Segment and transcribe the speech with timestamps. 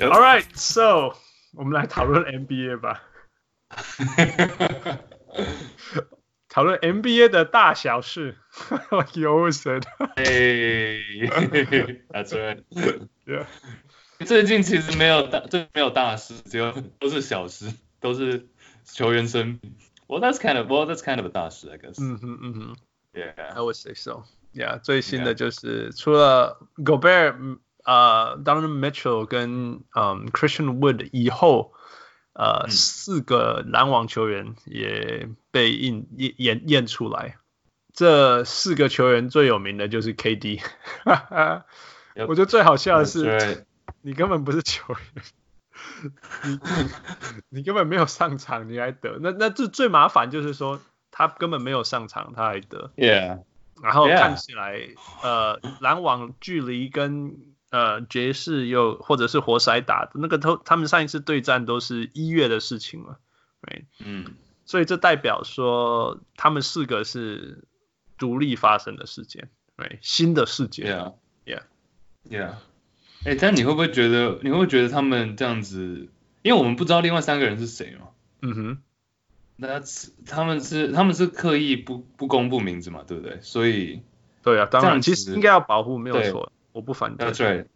[0.00, 1.14] All right, so
[1.52, 3.02] 我们来讨论 NBA 吧。
[6.48, 8.36] 讨论 NBA 的大小事。
[8.90, 9.84] Like you always said.
[10.16, 11.02] Hey,
[12.10, 12.62] that's right.
[13.26, 13.46] Yeah.
[14.24, 18.48] 最近其实没有大，最没有大事，只有都是小事，都是
[18.84, 19.76] 球员生病。
[20.06, 22.00] Well, that's kind of, well, that's kind of a 大事，I guess.
[22.02, 22.76] 嗯哼嗯哼。
[23.12, 24.24] Yeah, I would say so.
[24.52, 31.72] Yeah，最新的就是除了 Gobert，呃，Donovan Mitchell 跟嗯 Christian Wood 以后。
[32.36, 37.36] 呃，四个篮网球员也被验验验验出来。
[37.92, 40.60] 这四个球员最有名的就是 KD。
[42.26, 43.64] 我觉得最好笑的是，
[44.02, 44.82] 你根本不是球
[45.14, 46.10] 员，
[46.42, 46.58] 你
[47.60, 49.16] 你根本没有上场，你还得。
[49.20, 50.80] 那那这最麻烦就是说，
[51.12, 52.90] 他根本没有上场，他还得。
[52.96, 53.44] Yeah。
[53.80, 54.88] 然后看起来，
[55.22, 57.53] 呃，篮网距离跟。
[57.74, 63.18] 呃，爵士又或者是活塞打的那个都，他们上一次对战都是一月的事情了
[63.62, 63.86] ，right?
[63.98, 67.64] 嗯，所以这代表说他们四个是
[68.16, 69.98] 独立发生的事件，right?
[70.02, 70.86] 新的事件
[71.46, 72.52] ，yeah，yeah，yeah。
[73.24, 76.08] 哎，但你会不会觉得，你会不会觉得他们这样子，
[76.42, 78.10] 因为我们不知道另外三个人是谁嘛？
[78.40, 78.78] 嗯哼，
[79.56, 79.82] 那
[80.26, 83.40] 他们是他们是刻意不不公布名字嘛，对不对？
[83.40, 84.02] 所以，
[84.44, 86.52] 对啊，当然，其实应该要保护，没有错。
[86.74, 87.30] 我不反对。
[87.30, 87.66] 对，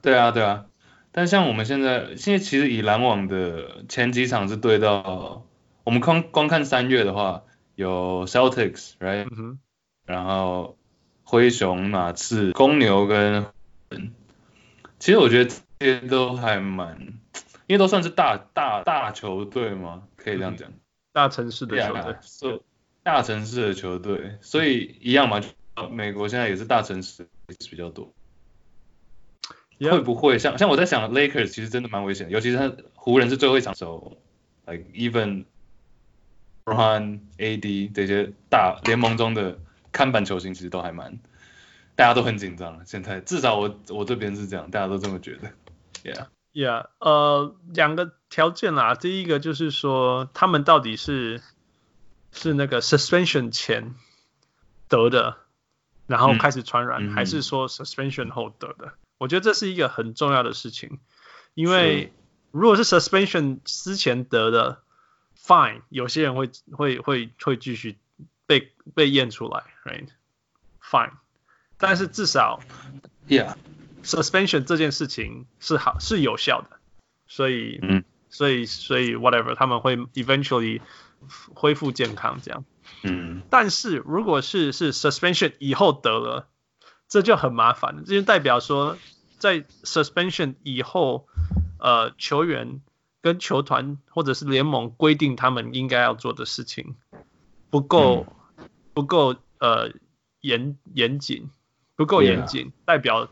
[0.00, 0.64] 对啊，对啊。
[1.12, 5.46] 但像我们现在，现在其实以篮网的前几场是对到，
[5.84, 9.58] 我们光光看三月的话，有 Celtics，right？、嗯、
[10.06, 10.78] 然后
[11.22, 13.46] 灰熊、马刺、公牛跟，
[14.98, 16.98] 其实我觉得这些都还蛮，
[17.66, 20.70] 因为都算是大大大球队嘛，可以这样讲。
[21.12, 22.02] 大城市的球队。
[22.02, 22.62] Yeah, so,
[23.02, 25.40] 大城市的球队，所以一样嘛，
[25.90, 27.28] 美国现在也是大城市
[27.70, 28.12] 比较多。
[29.78, 29.90] Yeah.
[29.90, 34.16] 会不会像像我在想，Lakers 其实真的蛮危险，尤其是他湖人是最后一场的时候
[34.66, 35.44] ，like even
[36.64, 39.58] LeBron AD 这些大联盟中的
[39.92, 41.18] 看板球星其实都还蛮，
[41.94, 42.86] 大家都很紧张。
[42.86, 45.50] 现在至少我我这边是这样，大家都这么觉得。
[46.02, 51.42] Yeah，Yeah，呃，两个条件啦，第一个就是说他们到底是
[52.32, 53.94] 是那个 suspension 前
[54.88, 55.36] 得的，
[56.06, 58.94] 然后开始传染，嗯、还是说 suspension 后得的？
[59.18, 60.98] 我觉得这是一个很重要的事情，
[61.54, 62.12] 因为
[62.50, 64.82] 如果是 suspension 之前得的
[65.38, 67.96] ，fine，有些人会会会会继续
[68.46, 71.12] 被被验出来，right，fine，
[71.78, 72.60] 但是至少
[73.28, 76.78] ，yeah，suspension 这件事情是好是有效的，
[77.26, 80.82] 所以，嗯，所以所以 whatever，他们会 eventually
[81.54, 82.64] 恢复健康这样，
[83.02, 86.48] 嗯，但是如果是是 suspension 以后得了。
[87.08, 88.98] 这就很麻烦了，这就代表说，
[89.38, 91.28] 在 suspension 以后，
[91.78, 92.80] 呃，球员
[93.22, 96.96] 跟球团或者是联盟规定他们应该要做的事情
[97.70, 98.26] 不够，
[98.92, 99.92] 不够呃
[100.40, 101.48] 严严谨，
[101.94, 103.28] 不够严谨，代表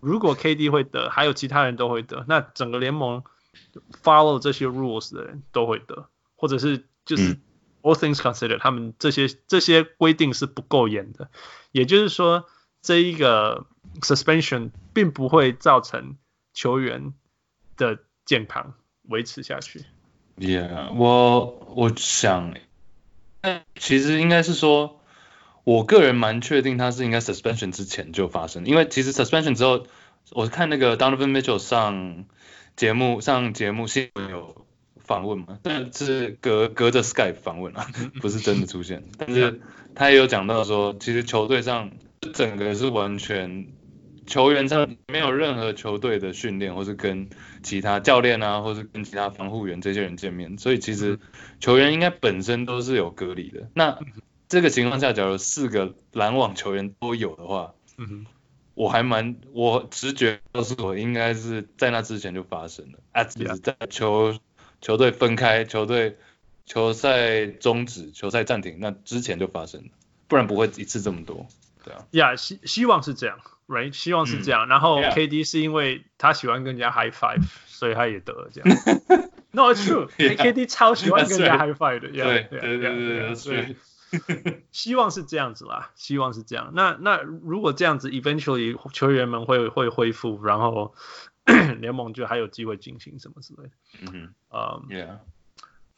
[0.00, 3.22] 如果 KD 会得，还有其他人都会得，那整个联盟
[4.02, 7.36] follow 这些 rules 的人都会得，或者是就是
[7.82, 11.28] all things considered，他们这些这些规定是不够严的，
[11.70, 12.46] 也就是说。
[12.82, 13.66] 这一个
[14.00, 16.16] suspension 并不会造成
[16.54, 17.12] 球员
[17.76, 19.84] 的健康维持下去。
[20.38, 22.54] Yeah，我我想，
[23.74, 25.00] 其实应该是说，
[25.64, 29.86] 我个人蛮确定他是应该 suspension 之前就发生，因为其实 suspension 之后，
[30.30, 32.24] 我看那个 Donovan Mitchell 上
[32.76, 34.64] 节目上节目新闻有
[34.96, 37.86] 访问嘛，但是隔隔着 Skype 访问啊，
[38.22, 39.60] 不是真的出现，但是
[39.94, 41.90] 他也有讲到说，其实球队上。
[42.34, 43.66] 整个是完全
[44.26, 47.30] 球员上没有任何球队的训练，或是跟
[47.62, 51.18] 其他教练啊，或是跟其他防护员这些人见面，所以其实
[51.60, 53.68] 球员应该本身都是有隔离的。
[53.74, 53.98] 那
[54.48, 58.26] 这个情况下，假如四个篮网球员都有的话，嗯，
[58.74, 64.38] 我还蛮我直觉告诉我应该是在那之前就发生了，啊，就是在球
[64.82, 66.18] 球队分开、球队
[66.66, 69.88] 球赛终止、球赛暂停那之前就发生了，
[70.28, 71.46] 不然不会一次这么多。
[71.84, 73.38] 对啊，呀，希希望是这样
[73.68, 73.92] ，right？
[73.92, 74.68] 希望是这样。
[74.68, 78.78] 然后 KD 是因为他喜欢跟人家 high five，所以他也得了这样。
[79.52, 82.08] No，it's true，KD 超喜欢跟人家 high five 的。
[82.10, 83.76] 对对对对，所以
[84.70, 86.70] 希望是这样子啦，希望是这样。
[86.74, 90.94] 那那如果这样子，eventually 球员们会会恢复，然后
[91.80, 93.70] 联盟就还有机会进行什么之类的。
[94.12, 95.18] 嗯嗯，Yeah。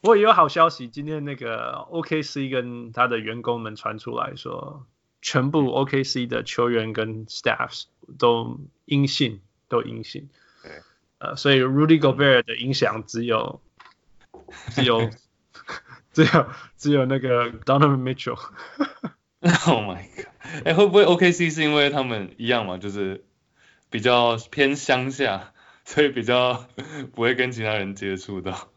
[0.01, 4.87] 不过也有好消息，今天那个 OKC 跟他的员工们传出来说。
[5.23, 7.85] 全部 OKC 的球员跟 staffs
[8.19, 9.39] 都阴性，
[9.69, 10.29] 都阴性。
[10.61, 10.71] 对，
[11.17, 13.59] 呃，所以 Rudy Gobert 的影响只有
[14.69, 15.09] 只有
[16.13, 16.47] 只有
[16.77, 18.39] 只有那个 Donovan Mitchell。
[19.67, 20.27] Oh my god！
[20.63, 22.77] 哎、欸，会不会 OKC 是因为他们一样嘛？
[22.77, 23.25] 就是
[23.89, 25.51] 比较偏乡下，
[25.83, 26.65] 所以比较
[27.13, 28.69] 不会跟其他人接触到。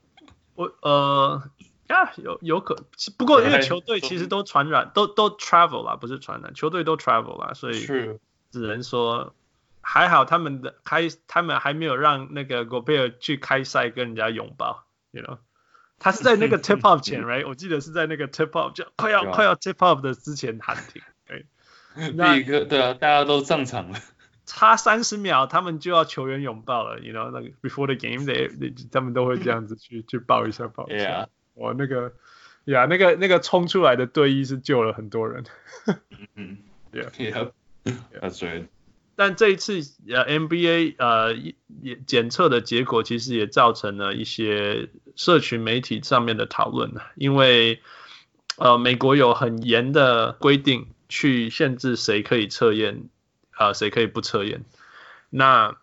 [0.56, 1.50] 我呃
[1.88, 2.76] 呀，有有可，
[3.16, 9.34] 不过因为球队其实都传染，都都 travel 啦，不是传染，球队都 travel 啦，所以只能说
[9.80, 15.38] 还好他们的开，他们还没有让那个 Gobert 去开赛跟人家拥抱，you know。
[15.98, 17.48] 他是在那个 tip off 前， right？
[17.48, 21.46] 我记得是在那个 tip off 就快要快要 tip off 的之前喊停，对。
[22.14, 23.98] 那一个对啊，大家都上场了，
[24.44, 31.30] 差三十秒他们就要球员拥抱了，you know，那个 before the game，they they 他们都会这样子去去抱一下抱一下。
[31.56, 32.12] 我那个
[32.66, 35.44] 呀，那个那个冲出来的队医是救了很多人。
[36.36, 36.58] 嗯，
[36.92, 38.68] Yeah，That's right。
[39.16, 41.34] 但这一次呃 NBA 呃
[41.80, 47.80] 也检测的结果其实也造成了一些社群媒体上面的讨论，因为
[48.58, 53.08] 呃美国有很严的规定去限制谁可以测验，
[53.52, 54.66] 啊、呃、谁可以不测验。
[55.30, 55.78] 那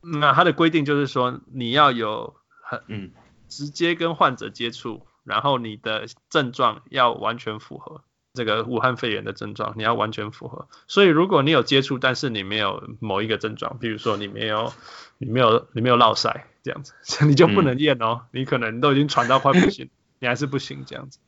[0.00, 3.10] 那它的规定就是说你要有很
[3.48, 8.02] 直接跟患者接触，然后你的症状要完全符合。
[8.32, 10.68] 这个武汉肺炎的症状，你要完全符合。
[10.86, 14.74] 所以如果你有接触，但是你没有某一个症状，比如说你没有，
[15.16, 16.92] 你没有，你没有落腮这样子，
[17.24, 18.20] 你就不能验哦。
[18.24, 19.88] 嗯、你可能都已经传到快不行，
[20.18, 21.18] 你还是不行这样子。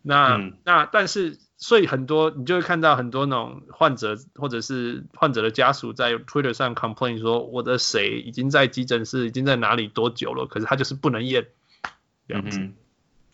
[0.00, 11.48] 那、嗯、那但是，所以很多你就会看到很多那种患者或者是患者的家属在 Twitter 上 complain 说，我的谁已经在急诊室，已经在哪里多久了，可是他就是不能验
[12.26, 12.60] 这样子。
[12.60, 12.74] 嗯、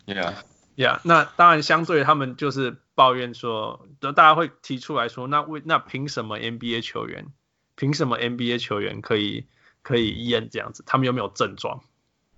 [0.06, 0.34] Yeah.
[0.76, 2.78] Yeah，那当然相对他们就是。
[2.94, 7.28] 抱怨说，大家会提出来说，那为那凭什么 NBA 球员，
[7.74, 9.46] 凭什么 NBA 球员可以
[9.80, 10.82] 可以验这样子？
[10.84, 11.80] 他们有没有症状？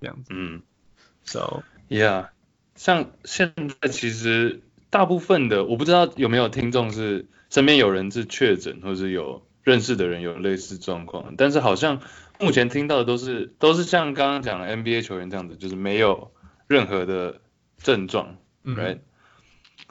[0.01, 0.29] 这样子。
[0.31, 0.63] 嗯。
[1.25, 2.29] So yeah，
[2.77, 12.01] 像现在其实大部分的，我不知道有没有听众是身边有人是确诊，或是有认识的人有类似状况，但是好像
[12.39, 16.33] 目前听到的都是都是像刚刚讲的 NBA 球员这样子，就是没有
[16.69, 17.41] 任何的
[17.83, 18.99] 症状，嗯，right？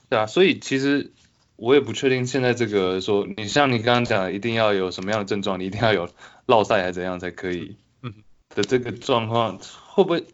[0.09, 1.11] 对啊，所以其实
[1.55, 6.09] 我也不确定现在这个说，你像你刚刚讲的，一定要有什么样的症状，你一定要有
[6.45, 7.77] 落赛还是怎样才可以
[8.49, 10.25] 的这个状况，会不会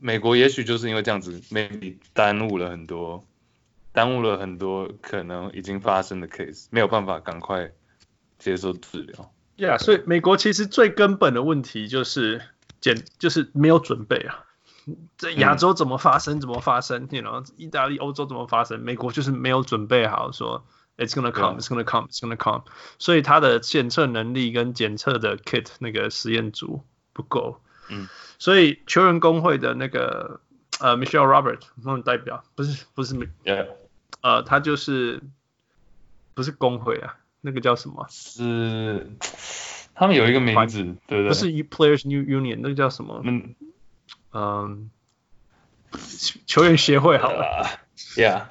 [0.00, 3.24] 美国也许就是因为这样子，maybe 耽误了很多，
[3.92, 7.70] 耽误了很多可能已经发生的 case，没有办法赶快
[8.38, 9.32] 接受治疗。
[9.56, 12.42] Yeah，所以美国其实最根本的问题就是
[12.80, 14.44] 简就是没有准备啊。
[15.16, 16.40] 在亚洲怎么发生？
[16.40, 17.08] 怎么发生？
[17.10, 18.80] 你 you know，意大利、欧洲怎么发生？
[18.80, 20.64] 美国就是没有准备好，说
[20.96, 22.64] it's gonna come, it's gonna come, it's gonna come。
[22.98, 26.82] 所以它的检测能力跟检测的 kit 那个实验组
[27.12, 27.60] 不够。
[27.88, 28.08] 嗯。
[28.38, 30.40] 所以球员工会的那个
[30.78, 33.14] 呃 Michelle Robert 那种代表不是不是
[33.44, 33.66] Yeah.
[34.20, 35.22] 呃他就是
[36.34, 38.06] 不是工会啊，那个叫什么？
[38.10, 39.10] 是
[39.94, 41.28] 他们有一个名字，对不对？
[41.28, 43.20] 不是 Players New Union，那个叫什么？
[43.24, 43.56] 嗯。
[44.30, 44.90] 嗯，
[46.46, 47.66] 球员协会好了
[48.14, 48.44] ，Yeah，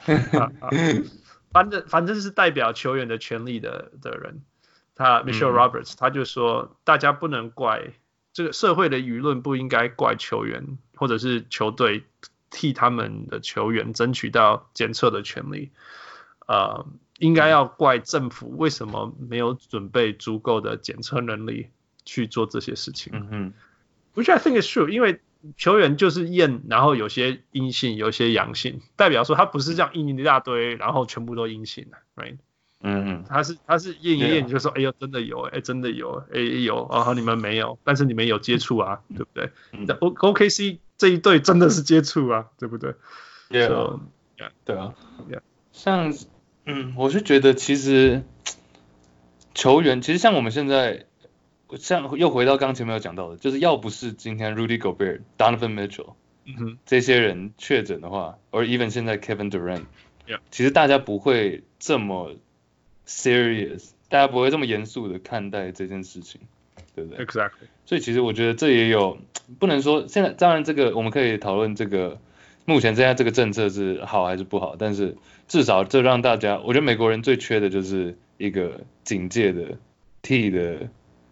[1.51, 4.41] 反正反正是代表球员的权利的的人，
[4.95, 7.93] 他 Michelle Roberts，他就说大家不能怪
[8.33, 12.05] 这个社会的舆论，不应该怪球员或者是球队
[12.49, 15.69] 替他们的球员争取到检测的权利，
[16.47, 16.87] 呃，
[17.19, 21.69] 应该要怪政府为什么没有准备足够的检测能力
[22.03, 23.13] 去做这些事情。
[23.13, 23.53] 嗯嗯
[24.15, 25.21] ，Which I think is true，因为。
[25.55, 32.37] 球员就是验，然后有些阴性，有些阳性，代表说他不是这样印一大堆，然后全部都阴性的，right？
[32.81, 39.51] 嗯嗯，他是他是验一验，你就说，哎呦，真的有，哎，真的有，哎有，然后你们没有，但是你们有接触啊，对不对
[39.99, 42.93] ？O OKC 这一队真的是接触啊，对不对
[43.49, 43.97] ？Yeah，
[44.65, 44.93] 对啊，
[45.71, 46.13] 像，
[46.65, 48.23] 嗯，我是觉得其实
[49.53, 51.05] 球员，其实像我们现在。
[51.75, 56.13] 像又回到刚前面有讲到的，就是要不是今天 Rudy Gobert、Donovan Mitchell，
[56.85, 60.39] 这些人确诊的话，而 even 现在 Kevin Durant，Yeah.
[60.49, 62.35] 其实大家不会这么
[63.05, 66.39] serious，大家不会这么严肃的看待这件事情，
[66.95, 67.67] 对不对？Exactly。
[67.85, 69.17] 所以其实我觉得这也有
[69.59, 72.17] 不能说现在，当然这个我们可以讨论这个
[72.63, 75.17] 目前现在这个政策是好还是不好，但是
[75.49, 79.77] 至少这让大家，我觉得美国人最缺的就是一个警戒的
[80.21, 80.87] T 的。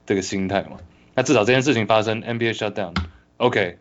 [0.06, 0.78] 这个心态嘛，
[1.16, 3.78] 那至少这件事情发生，NBA shutdown，OK，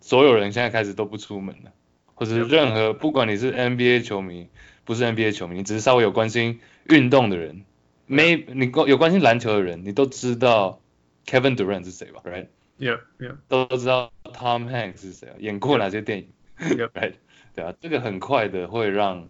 [0.00, 1.72] 所有人现在开始都不出门了，
[2.14, 4.48] 或者是任何不管你是 NBA 球迷，
[4.84, 7.64] 不是 NBA 球迷，你只是稍微有关心运动的人，
[8.06, 10.80] 没你有关心篮球的人，你都知道
[11.26, 16.28] Kevin Durant 是谁吧？Right？，Yeah Yeah，都知道 Tom Hanks 是谁，演过哪些电影，
[16.94, 17.14] Right？
[17.54, 19.28] 对啊，这个很快的会让，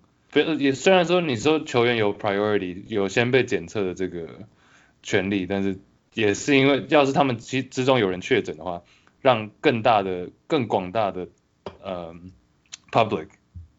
[0.59, 4.29] 也虽然说你说球员有 priority，有先被检测的这个
[5.03, 5.79] 权利，但是
[6.17, 8.83] 也是因为要是他们其之中有人确诊的话，
[9.21, 11.29] 让更大的、更广大的
[11.83, 12.15] 呃
[12.91, 13.29] public，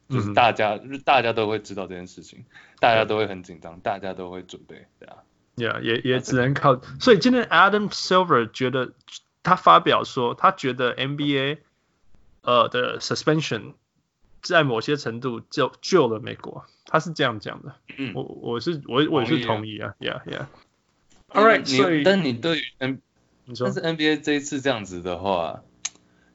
[0.08, 2.46] 就是大家、嗯、大家都会知道这件事情，
[2.80, 5.18] 大家都会很紧张，大家都会准备，对啊。
[5.56, 6.80] Yeah，也也只能靠。
[7.00, 8.94] 所以今天 Adam Silver 觉得
[9.42, 11.58] 他发表说，他觉得 NBA
[12.44, 13.74] 呃的 suspension
[14.44, 17.74] 在某些程度救救了美国，他是这样讲的。
[17.98, 19.96] 嗯，我我是我我也是同意啊。
[20.00, 20.46] Yeah Yeah。
[21.38, 23.00] All right，所以但你对于 N，
[23.46, 25.62] 但是 NBA 这一次这样子的话，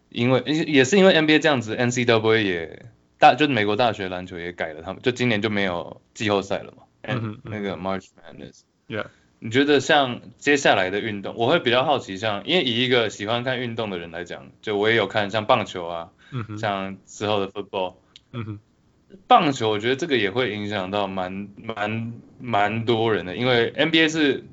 [0.08, 2.86] 因为也是因为 NBA 这样子，NCAA 也
[3.18, 6.84] 大就是美国大学篮球也改了，他们就今年就没有季后赛了嘛。
[7.02, 8.60] 嗯，那个 March Madness。
[8.88, 9.06] Yeah.
[9.40, 16.10] 你觉得像接下来的运动，我会比较好奇，像因为以一个喜欢看运动的人来讲，就我也有看像棒球啊，
[16.56, 17.94] 像之后的 football，
[18.30, 18.58] 嗯哼，
[19.26, 24.44] 棒球我觉得这个也会影响到蛮蛮蛮多人的，因为 NBA 是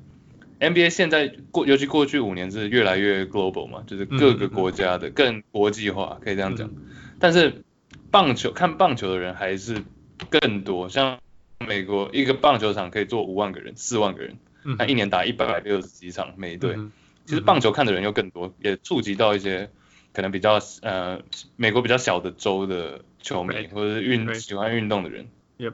[0.60, 6.68] NBA 现在过，尤其过去五年是越来越 global 嘛，就是各个国家的更国际化，可以这样讲。
[6.68, 6.76] 嗯、
[7.18, 7.64] 但是
[8.10, 9.82] 棒球看棒球的人还是
[10.28, 11.18] 更多，像。
[11.66, 14.38] 美国一个棒球场可以坐五万个人，四万个人，
[14.78, 16.74] 他一年打一百六十几场，每一队。
[17.26, 19.68] 其实棒球看的人又更多，也触及到一些
[20.14, 21.20] 可能比较呃
[21.56, 25.28] 美国比较小的州的球迷，或者是运喜欢运动的人。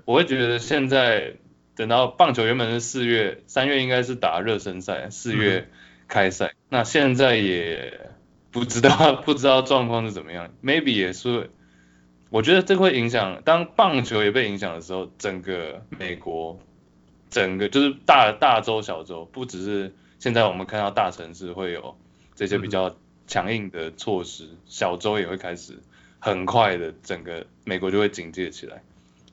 [0.06, 1.36] 我会觉得现在
[1.76, 5.68] 等到棒球原本是四月，三月应该是打热身赛，四月
[6.08, 8.10] 开赛，那现在也
[8.50, 11.50] 不知道 不知道状况是怎么样，maybe 也是。
[12.28, 16.58] 我觉得这会影响，当棒球也被影响的时候，整个美国，
[17.30, 21.96] 整个就是大大洲小洲，不只是现在我们看到大城市会有
[22.34, 22.96] 这些比较
[23.28, 25.78] 强硬的措施，嗯、小洲也会开始
[26.18, 28.82] 很快的，整个美国就会警戒起来。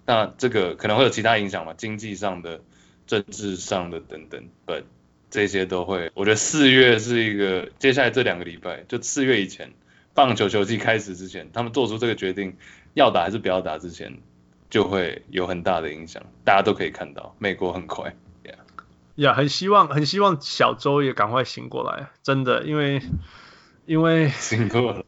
[0.06, 2.62] 那这个可能会有其他影响嘛，经济上的、
[3.08, 4.84] 政治上的等等，but
[5.30, 6.12] 这些都会。
[6.14, 9.72] 我觉得四月是一个接下来这两个礼拜，就四月以前，
[10.14, 12.56] 棒球球季开始之前，他们做出这个决定。
[12.96, 14.20] 要打还是不要打之前，
[14.70, 18.54] 就会有很大的影响，大家都可以看到，美国很快，呀，
[19.16, 23.02] 呀，很希望很希望小周也赶快醒过来，真的，因为
[23.88, 25.04] 因为 醒过了，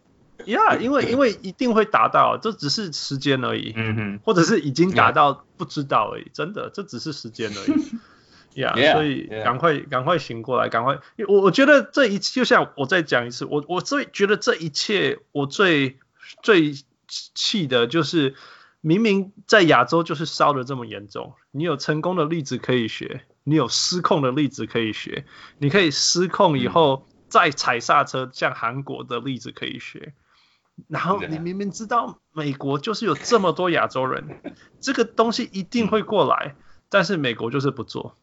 [0.46, 15.98] 呀，因为因为一定会达到，这只是时间而已，嗯哼，或者是已经达到不知道而已，真的，这只是时间而已， 呀，所以赶快赶快醒过来，赶快，我我觉得这一切就像我再讲一次，我我最觉得这一切我最
[16.42, 16.76] 最。
[17.08, 18.34] 气的就是，
[18.82, 25.24] 明明在亚洲就是烧的这么严重，你有成功的例子可以学，你有失控的例子可以学，
[25.60, 30.14] 你可以失控以后再踩刹车，像韩国的例子可以学。
[30.88, 34.42] 然后你明明知道美国就是有这么多亚洲人，
[34.80, 36.56] 这个东西一定会过来，
[36.90, 38.18] 但是美国就是不做，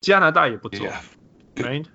[0.00, 0.86] 加拿大也不做
[1.54, 1.86] ，right？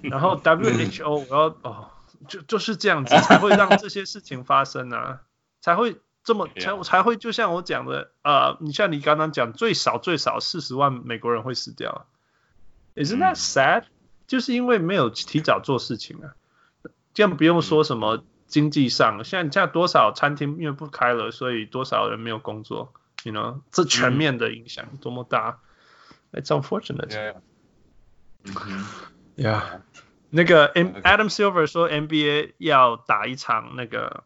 [0.00, 1.90] 然后 WHO 我要哦，
[2.28, 5.20] 就就是这样子才会让这些事情发生啊。
[5.60, 12.06] 才会这么才才会就像我讲的啊、呃，你像你刚刚讲最少最少四十万美国人会死掉
[12.94, 13.90] ，Isn't that sad？、嗯、
[14.26, 16.34] 就是因为没有提早做事情啊，
[17.14, 18.24] 这样不用说什么
[18.54, 22.92] 经济上，嗯、现在现在多少餐厅因为不开了，所以多少人没有工作
[23.24, 25.58] ，you know，这全面的影响多么大、
[26.30, 27.08] 嗯、，It's unfortunate。
[27.08, 27.34] Yeah，,
[28.44, 29.60] yeah.
[29.60, 29.80] yeah.
[30.30, 34.22] 那个 Adam Silver 说 NBA 要打一场那个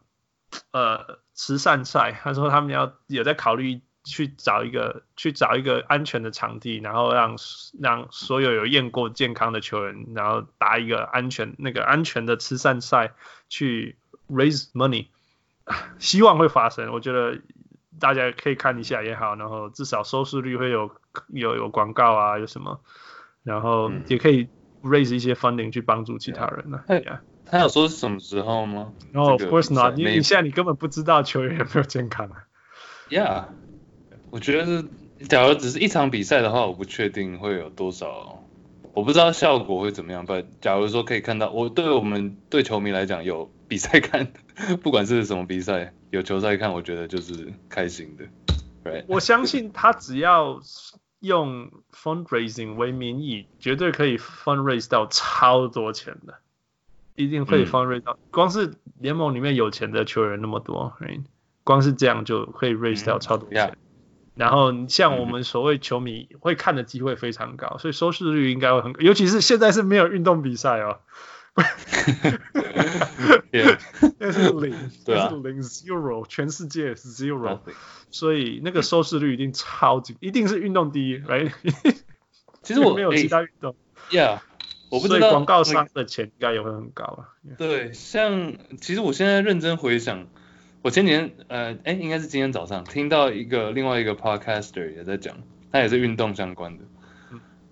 [0.69, 1.19] 呃。
[1.41, 7.37] 慈善赛，他说他们要有在考虑去找一个去找一个安全的场地，然后让
[7.79, 13.13] 让所有有验过健康的球员，然后打一个安全那个安全的慈善赛
[13.47, 13.97] 去
[14.29, 15.07] raise money，
[15.99, 16.91] 希望会发生。
[16.91, 17.39] 我觉得
[17.99, 20.91] 大家可以看一下也好，然后至少收视率会有
[21.27, 22.79] 有有广告啊，有什么，
[23.43, 24.47] 然后也可以
[24.83, 26.89] raise 一些 funding 去帮助其他人呢、啊。
[26.89, 27.03] Yeah.
[27.03, 27.19] Yeah.
[27.51, 29.95] 他有说是什么时候吗？No，of course not。
[29.95, 32.45] 你你现在你根本不知道球员有没有健康啊。
[33.09, 33.45] Yeah，
[34.29, 34.65] 我觉得
[35.19, 38.38] 是，假如只是一场比赛的话，我不确定会有多少，
[38.93, 40.25] 我不知道效果会怎么样。
[40.27, 44.31] 但假如说可以看到，我对我们对球迷来讲有比赛看，
[44.81, 48.25] 不管是什么比赛，有球赛看，我觉得就是开心的。
[48.83, 49.05] Right？
[49.07, 50.61] 我相信他只要
[51.19, 56.35] 用 fundraising 为名义，绝对可以 fundraise 到超多钱的。
[57.15, 61.21] 一定会 fundraise 到，嗯、光是联盟里面有钱的球员那么多，right?
[61.65, 63.67] 光是这样就可以 raise 到超多钱。
[63.67, 63.77] 嗯、
[64.39, 70.99] 然后像我们所谓球迷会看的机会非常高，所以收视率应该会很高，尤其是现在是没有运动比赛哦。
[74.17, 74.73] 那是零，
[75.05, 77.59] 对啊，是零 zero，全世界 zero，
[78.11, 81.51] 所以那个收视率一定超级，一定是运动第一，right？
[82.63, 83.75] 其实我没有其他运动
[84.09, 84.39] ，Yeah，
[84.89, 87.35] 我不知道所以广告商的钱应该也会很高啊。
[87.57, 90.27] 对，像其实我现在认真回想，
[90.81, 95.37] 我前几天呃，哎，应该是今天早上听到一个另外一个 podcaster 也在讲，
[95.71, 96.83] 他也是运动相关的，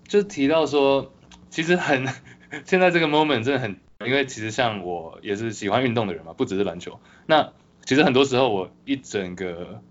[0.07, 1.13] 就提到说，
[1.49, 2.05] 其实很
[2.65, 6.99] 现在这个 moment 真的很，因为其实像我也是喜欢运动的人嘛，不只是篮球。
[7.25, 7.53] 那
[7.85, 9.81] 其实很多时候我一整个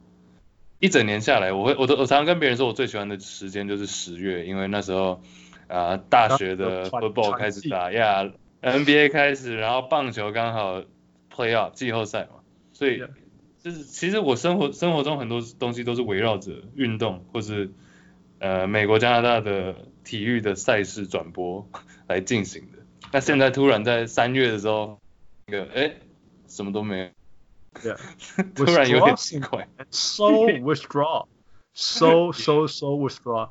[0.79, 5.23] 一整年下来，我会我都我常常跟别人说，我最喜欢的时间就是十月，因为那时候
[5.69, 8.31] 啊、呃、大学的 football 开始打呀
[8.61, 10.83] ，NBA 开始，然后棒球刚好
[11.35, 12.41] playoff 季后赛嘛，
[12.77, 13.03] 所以
[13.63, 17.71] 就是其实我生活生活中很多东西都是围绕着运动或是
[18.39, 21.67] 呃美国加拿大的体育的赛事转播
[22.07, 22.79] 来进行的。
[23.13, 25.01] 那现在突然在三月的时候，
[25.47, 25.97] 那个哎
[26.47, 27.07] 什么都没有。
[27.81, 27.99] Yeah.
[28.55, 29.67] 突然有点奇怪。
[29.91, 30.27] So
[30.61, 31.27] withdraw,
[31.73, 33.49] so so so withdraw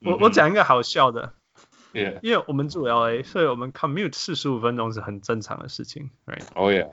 [0.00, 0.12] 我。
[0.12, 1.34] 我我讲一个好笑的
[1.92, 2.18] ，Yeah.
[2.22, 6.88] 因为我们住 LA，所以我们 commute 四十五分钟是很正常的事情，right？Oh yeah。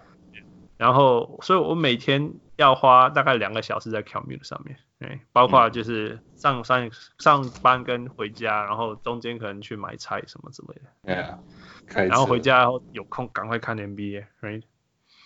[0.79, 12.07] 然后，所以我每天要花大概两个小时在 commute 上面，哎，包括就是上上上班跟回家，然后中间可能去买菜什么之类的，Yeah。
[12.07, 14.63] 然后回家后有空赶快看 NBA，right？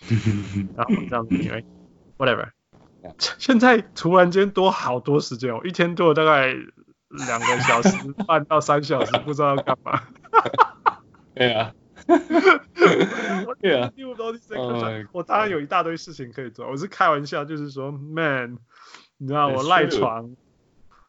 [0.76, 1.36] 然后这样子
[2.18, 2.48] ，whatever。
[3.38, 6.52] 现在突然间多好多时间哦，一天多了大概
[7.10, 7.96] 两个小时
[8.26, 10.02] 半到三小时，不知道要干嘛。
[11.32, 11.72] 对啊。
[13.60, 13.90] 对啊。
[15.12, 18.58] 我当然有一大堆事情可以做，我是开玩笑，就是说，man，
[19.18, 20.36] 你知道我赖床，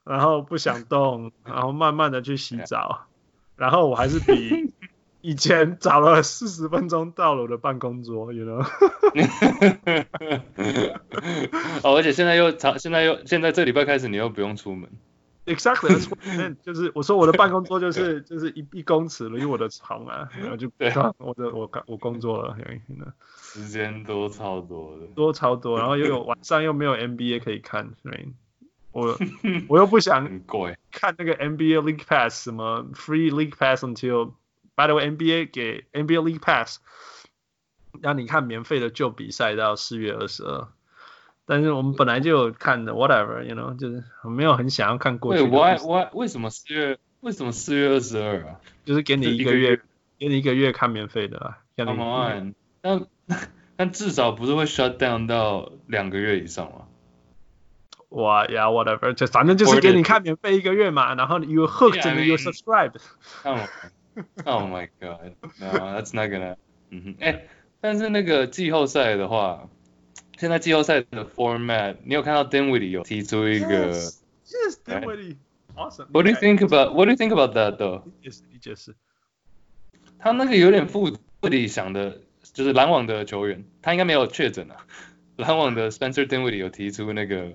[0.04, 3.08] 然后不想动，然后慢慢的去洗澡，
[3.56, 4.74] 然后我还是比。
[5.22, 8.62] 以前早了四十分钟到了我的办公桌，you know？
[11.82, 14.88] 哦，而且现在又长，现在又现在这礼拜开始你又不用出门。
[15.46, 22.58] Exactly，就是我说我的办公桌就是就是一一公尺离我的床啊，然后就对，我的我我工作了，
[23.36, 28.34] 时间多超多的，多超多，然后又有晚上又没有 NBA 可以看，所以
[28.92, 29.18] 我
[29.70, 30.42] 我又不想
[30.92, 34.32] 看那个 NBA League Pass 什么 Free League Pass until。
[34.78, 36.80] By the way，NBA 给 NBA League Pass，
[38.02, 40.68] 让你看免费的旧比赛到四月二十二。
[41.46, 45.42] 但是我们本来就有看的，whatever，you know，就是没有很想要看过去。
[45.42, 48.60] 对，why why 为什么四月为什么四月二十二啊？
[48.84, 49.80] 就是给你一个月，
[50.18, 51.60] 给你一个月看免费的啦。
[51.78, 53.06] Come on，但
[53.78, 56.88] 但至少不是会 shut down 到两个月以上吗？
[58.10, 63.02] 哇呀，whatever，就反正就是给你看免费一个月嘛，然后 you hooked and you subscribed。
[64.46, 66.56] Oh my god, no, that's not gonna.
[66.90, 67.48] 嗯哼，哎，
[67.82, 69.68] 但是那个季后赛的话，
[70.38, 75.36] 现在季后赛的 format，你有看到 Dinwiddie 有提出一个？Yes, yes, Dinwiddie,
[75.76, 76.08] awesome.
[76.12, 78.04] What do you think about What do you think about that though?
[80.20, 81.18] 他那个有点复杂，
[81.68, 82.22] 想的，
[82.54, 84.86] 就是篮网的球员，他应该没有确诊啊。
[85.38, 87.54] 篮网的 Spencer Dinwiddie 有提出那个。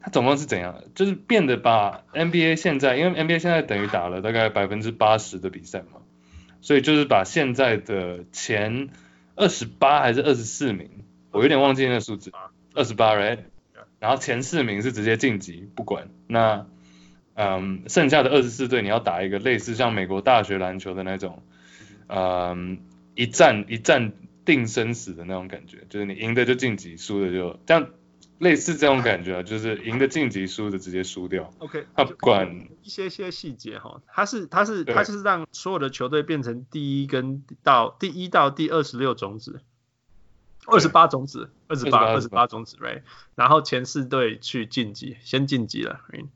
[0.00, 0.84] 他总共是怎样？
[0.94, 6.02] 就是变得把 NBA 现在，因为 NBA 现在等于打了大概百分之八十的比赛嘛，
[6.60, 8.90] 所以就是把现在的前
[9.34, 10.90] 二十八还是二十四名，
[11.34, 12.32] 我有点忘记那个数字，
[12.74, 13.40] 二十八 right，
[13.98, 16.08] 然后前四名是直接晋级，不管。
[16.28, 16.66] 那，
[17.34, 21.42] 嗯，剩下的二十四队你要打一个类似像美国大学篮球的那种，
[22.06, 22.78] 嗯，
[23.16, 24.12] 一战一战
[24.44, 27.88] 定生死的那种感觉，就是你赢的就晋级，输的就这样。
[28.38, 31.52] 类似这种感觉，就是赢的晋级，输的直接输掉。
[31.58, 39.60] OK，他不管一些些细节哈，他是他是他是让所有的球队变成第一跟到第一到第二十六种子，
[40.66, 43.02] 二十八种子，二十八二十八种子，right？
[43.34, 46.28] 然后前四队去晋级，先晋级了，right？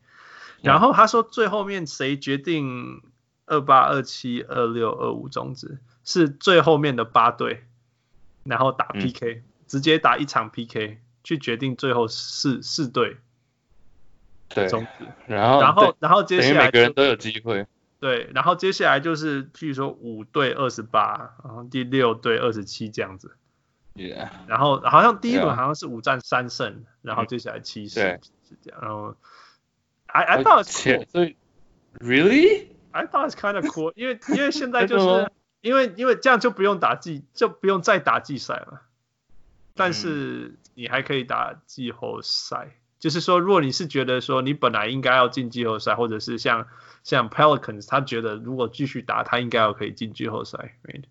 [0.63, 3.03] 然后他说最后面谁决定
[3.47, 7.65] 二八二七二六二五种子，是最后面的八队，
[8.45, 11.01] 然后打 PK，嗯，直接打一场 PK。
[11.25, 13.19] 去决定最后四四队，
[14.49, 14.67] 对，
[15.27, 17.67] 然后然后然后接下来每个人都有机会，
[18.01, 23.37] 对，然后接下来就是譬如说五队二十八，然后第六队二十七这样子
[23.99, 29.15] ，Yeah，然后好像第一轮好像是五战三胜，然后接下来七胜是这样，然后
[30.07, 31.37] I I thought it's cool，所以
[31.99, 35.31] Really I thought it's kind of cool，因为因为现在 就是
[35.61, 38.83] 因为因为这样就不用打季就不用再打季赛了。
[39.75, 46.67] 但是你还可以打季后赛，嗯、就是说，如果你是觉得说你本来应该要进季后赛，或者是像
[47.05, 50.75] 像 Pelicans，他觉得如果继续打，他应该要可以进季后赛。
[50.83, 51.05] Right?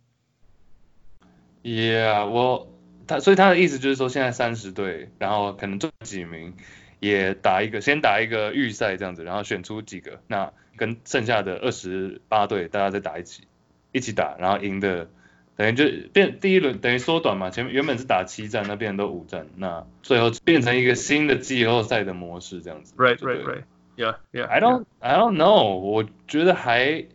[1.63, 2.67] Yeah, 我
[3.07, 6.53] 他所以他的意思就是说，现在三十队，然后可能这几名
[6.99, 13.43] 也打一个，先打一个预赛这样子，然后选出几个，那跟剩下的二十八队大家再打一起，
[13.91, 15.07] 一起打，然后赢的
[15.55, 22.93] 等于就变第一轮等于缩短嘛，前面原本是打七战，那变成都五战，那最后变成一个新的季后赛的模式这样子。
[22.97, 23.63] Right, right, right.
[23.95, 24.45] Yeah, yeah.
[24.45, 25.77] I don't, I don't know.
[25.77, 27.05] 我觉得还。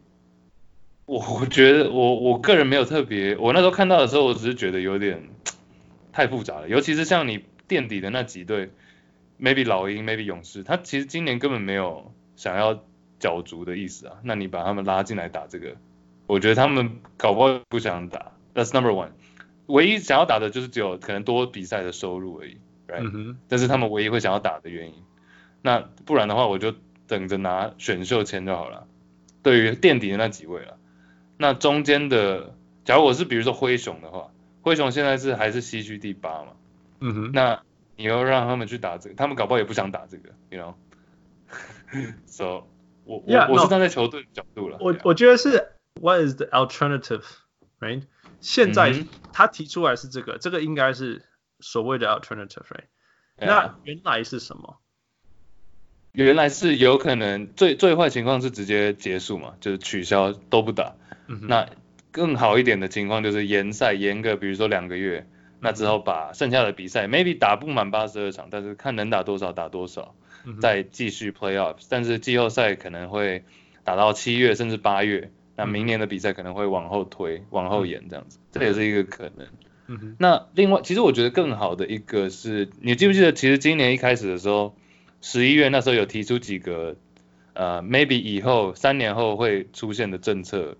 [1.05, 5.29] 我我觉得我我个人没有特别，我那时候看到的时候，我只是觉得有点
[6.13, 8.71] 太复杂了，尤其是像你垫底的那几队
[9.41, 12.85] ，maybe 老鹰，maybe 勇士，他其实今年根本没有想要
[13.19, 15.77] 角逐的意思啊，那你把他们拉进来打这个，
[16.27, 19.11] 我觉得他们搞不好不想打，That's number one，
[19.67, 24.95] 唯一想要打的就是只有可能多比赛的收入而已，right？、嗯、但是他们唯一会想要打的原因，
[25.63, 26.75] 那不然的话我就
[27.07, 28.87] 等着拿选秀签就好了，
[29.43, 30.77] 对于垫底的那几位了。
[31.39, 34.31] 那中间的，假如我是比如说灰熊的话，
[34.63, 36.53] 灰熊现在是还是西区第八嘛，
[37.01, 37.63] 嗯哼，那
[37.97, 42.67] 你要让他们去打这个，他们搞不好也不想打这个，you know，so
[43.05, 48.03] 我 yeah, 我我是站在球队的角度了，我我觉得是 what is the alternative，right？
[48.41, 51.25] 现在他提出来是这个，嗯、这个应该是
[51.61, 52.87] 所谓的 alternative，right？、
[53.39, 53.47] Yeah.
[53.47, 54.79] 那原来是什么？
[56.13, 60.95] 原来是有可能最最坏情况是直接结束嘛，就是取消都不打。
[61.27, 61.67] 嗯那
[62.13, 65.27] 更好一点的情况就是延赛，延个比如说两个月，
[65.61, 70.15] 那之后把剩下的比赛 maybe 打不满八十二场，但是看能打多少打多少，
[70.61, 71.87] 再继续 playoffs。
[71.89, 73.43] 但是季后赛可能会
[73.83, 79.47] 打到七月甚至八月，那明年的比赛可能会往后推，往后延这样子，这也是一个可能。
[80.19, 84.75] 那另外，其实我觉得更好的一个是，你记不记得，其实今年一开始的时候，
[85.21, 86.97] 十一月那时候有提出几个，
[87.55, 90.77] 呃，maybe 以后三年后会出现的政策。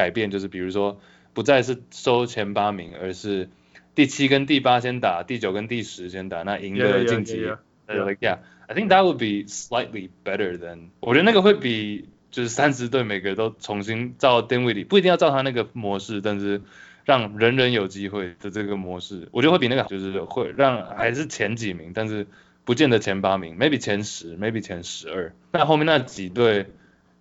[0.00, 0.98] 改变就是，比如说
[1.34, 3.50] 不再是收前八名，而是
[3.94, 7.36] 第七跟第八先打，第九跟第十先打，那赢的晋级。
[7.42, 8.16] Yeah, yeah, yeah, yeah.
[8.18, 10.88] yeah, I think that would be slightly better than。
[11.00, 16.62] 我觉得那个会比就是三十队每个都重新照 Dinwiddie，不一定要照他那个模式，但是
[17.04, 22.26] 让人人有机会的这个模式，我觉得会比那个就是会让还是前几名，但是
[22.64, 25.34] 不见得前八名，maybe 前十，maybe 前十二。
[25.52, 26.68] 那后面那几队，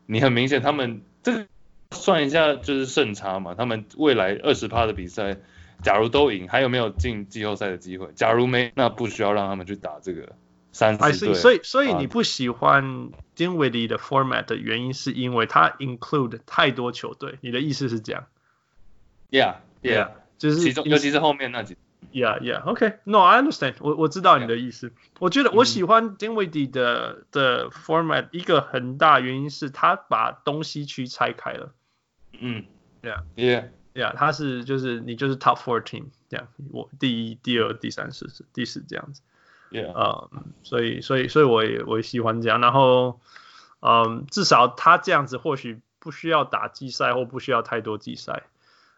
[0.06, 1.46] 你很明显他们这个。
[1.92, 5.38] 算一下就是胜差嘛，他们未来二十趴的比赛，
[5.82, 8.12] 假如都赢，还有没有进季后赛的机会？
[8.16, 10.34] 假如没，那不需要让他们去打这个
[10.72, 11.34] 三四队。
[11.34, 17.40] 所以所以你不喜欢 Dinwiddie 的 format 的原因，是因为它 include 太多球队。
[17.42, 18.28] 你的意思是这样
[19.32, 21.76] ？Yeah yeah，, yeah 就是其中尤其是后面那几。
[22.14, 24.90] Yeah yeah，OK，No，I understand，我我知道你的意思。
[24.90, 24.94] Yeah.
[25.20, 31.74] 我觉得我喜欢 Dinwiddie 的的 format，一个很大原因是他把东西区拆开了。
[32.40, 32.66] 嗯
[33.02, 39.22] ，Yeah，Yeah，Yeah，他是就是你就是 Top fourteen 这样，我第一、第二、第三、四、第四这样子
[39.72, 43.20] ，Yeah，呃、um，所以所以所以我也我也喜欢这样，然后，
[43.82, 48.44] 嗯，至少他这样子或许不需要打季赛或不需要太多季赛。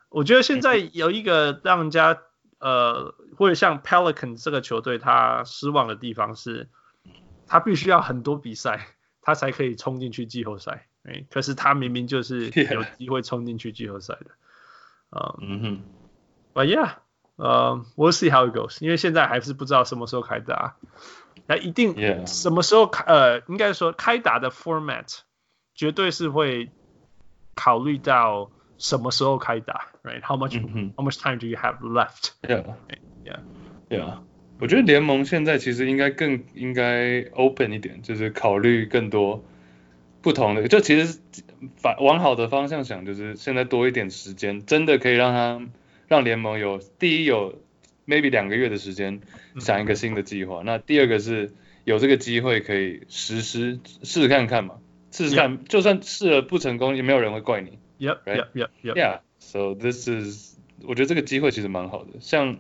[0.09, 2.21] 我觉得现在有一个让人家
[2.59, 6.69] 呃或者像 Pelican 这个球队他失望的地方是，
[7.47, 8.87] 他必须要很多比赛，
[9.21, 10.87] 他才可以冲进去季后赛。
[11.03, 14.31] 哎，可是他明明就是 有机会冲进去季后赛的，
[15.09, 15.81] 啊，嗯哼
[16.53, 16.91] ，But yeah，
[17.37, 20.75] 呃，We'll see how it goes，因为现在还是不知道什么时候开打，
[21.47, 21.95] 那一定
[22.27, 25.21] 什么时候开，呃，应该说开打的 format
[25.73, 26.69] 绝对是会
[27.55, 34.19] 考虑到什么时候开打，Right？How much？How much time do you have left？Yeah，Yeah，Yeah，
[34.59, 39.43] 我觉得联盟现在其实应该更应该 open 一点，就是考虑更多。
[40.21, 41.19] 不同的，就其实
[41.77, 45.61] 反往好的方向想，就是现在多一点时间，真的可以让他
[46.07, 47.55] 让联盟有第一有
[48.05, 49.21] maybe 两个月的时间
[49.59, 51.51] 想一个新的计划，嗯、那第二个是
[51.85, 54.75] 有这个机会可以实施试试看看嘛，
[55.11, 57.79] 试试看，就算试了不成功，也没有人会怪你。
[57.99, 58.45] Yep, right?
[58.53, 59.19] yep, yep, yeah.
[59.39, 62.57] So this is，我觉得这个机会其实蛮好的，像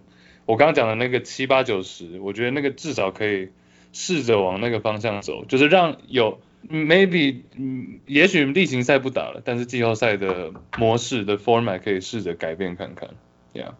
[0.47, 3.49] 我刚刚讲的那个七八九十，我觉得那个至少可以
[3.93, 6.41] 试着往那个方向走，就是让有。
[6.69, 13.09] Maybe，嗯，也许例行赛不打了，但是季后赛的模式的 format 可以试着改变看看
[13.53, 13.73] ，Yeah，,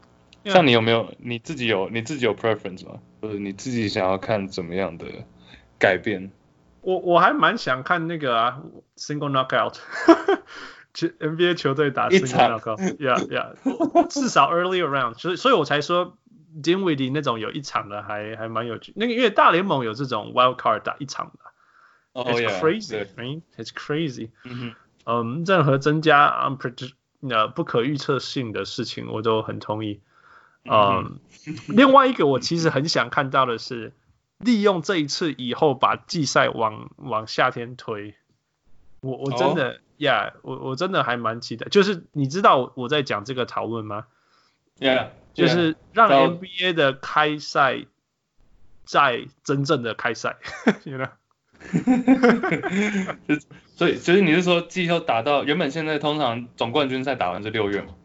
[0.43, 0.51] yeah.
[0.51, 2.95] 像你有没有你自己有你自己有 preference 吗？
[3.21, 5.05] 或者你自己想要看怎么样的
[5.79, 6.31] 改变？
[6.81, 8.61] 我我还蛮想看那个啊
[8.97, 9.75] ，single knockout，
[10.93, 16.17] 去 NBA 球队打 single knockout，Yeah Yeah， 至少 early around，所以所以我才说
[16.61, 21.50] Dinwiddie 那种有一场的还还蛮有趣，那个因为大联盟有这种 wild card 打一场的。
[22.13, 23.41] Oh, it's yeah, crazy, right?
[23.57, 24.29] It's crazy.
[25.05, 30.01] 嗯任何增加 unpredict 呃不可预测性的事情，我都很同意。
[30.65, 31.19] 嗯，
[31.69, 33.93] 另外一个我其实很想看到的是，
[34.37, 38.13] 利用这一次以后把季赛往往夏天推。
[38.99, 41.67] 我我真的呀，我我真的还蛮期待。
[41.69, 44.05] 就是你知道我在讲这个讨论吗
[44.79, 47.85] ？Yeah，就是让 NBA 的开赛
[48.85, 50.37] 在真正的开赛，
[50.83, 51.09] you know？
[53.75, 57.95] 所以所以你是说季后打到原本现在通常总冠军赛打完是六月嘛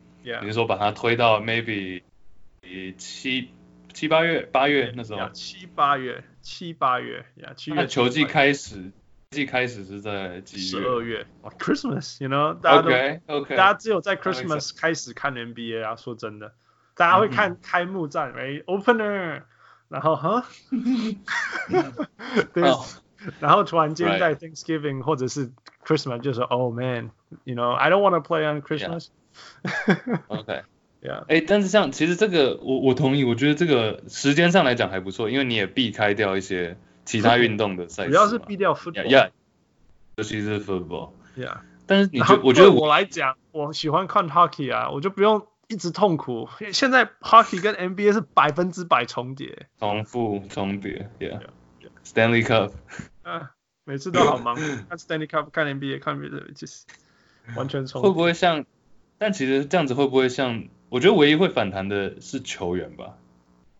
[0.41, 2.03] 你是说把它推到 maybe
[2.97, 3.51] 七
[3.93, 5.31] 七八月八月那时候？
[5.31, 7.77] 七八月七八月呀，七月。
[7.77, 8.91] 那球季开始
[9.31, 10.63] 季开始是在几月？
[10.63, 11.27] 十二月。
[11.59, 12.59] Christmas，you know？
[12.61, 16.53] 大家都 OK OK，大家只有在 Christmas 开始看 NBA 啊，说真的，
[16.95, 19.43] 大家会看开幕战，哎，Opener，
[19.89, 20.45] 然后哈，
[22.53, 22.65] 对。
[23.41, 25.51] 然后突然间在 Thanksgiving 或者是
[25.85, 29.09] Christmas 就说 Oh man，you know，I don't want to play on Christmas。
[30.29, 31.25] OK，yeah。
[31.29, 38.11] 哎，但是像其实这个我我同意，我觉得这个时间上来讲还不错，因为你也避开掉一些其他运动的赛事。
[38.11, 39.09] 主要是避掉 football。
[39.09, 39.31] Yeah，
[40.17, 41.11] 尤其是 football。
[41.37, 41.59] Yeah。
[41.87, 46.49] 但是你觉我觉得我来讲，我喜欢看 hockey 啊，我就不用一直痛苦。
[46.73, 49.69] 现在 hockey 跟 NBA 是百分之百重叠。
[49.79, 51.43] 重复重叠，Yeah。
[52.05, 52.73] Stanley Cup。
[53.27, 53.51] 啊，
[53.85, 54.55] 每次都好忙，
[54.89, 56.85] 看 Stanley Cup，看 NBA，看别的，就是
[57.57, 58.01] 完全重。
[58.01, 58.65] 会不会像？
[59.19, 60.69] 但其实这样子会不会像？
[60.89, 63.19] 我觉得唯一会反弹的是球员吧。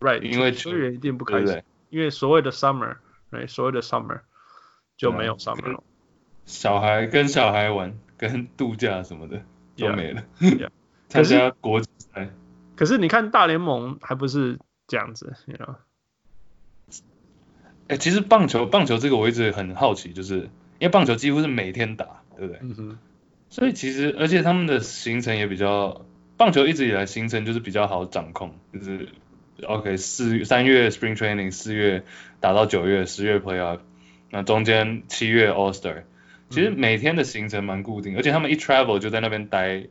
[0.01, 4.19] Right，因为球员一定不开心，对对因为所谓的 summer，right，所谓的 summer
[4.97, 5.81] 就没有 summer 了。
[6.45, 9.41] 小孩跟小孩玩，跟度假什么的
[9.77, 10.23] 都没了。
[10.41, 10.69] Yeah,
[11.07, 12.29] 参加国际赛。
[12.75, 15.75] 可是你看大联盟还不是这样子，you know？
[17.87, 22.59] 哎、欸，其实棒球，棒球这个我一直很好奇，就是因为棒球几乎是每天打，对不对？
[22.61, 22.99] 嗯哼。
[23.49, 29.07] 所以其实，而且他们的行程也比较，棒球一直以来行程就是比较好掌控，就是
[29.63, 32.03] OK 四三月 Spring Training，四月
[32.41, 33.79] 打到九月，十月 Playoff，
[34.31, 36.03] 那中间七月 All Star，
[36.49, 39.87] 其实每天的行程蛮固定，嗯、而且他们一 travel 就在那边待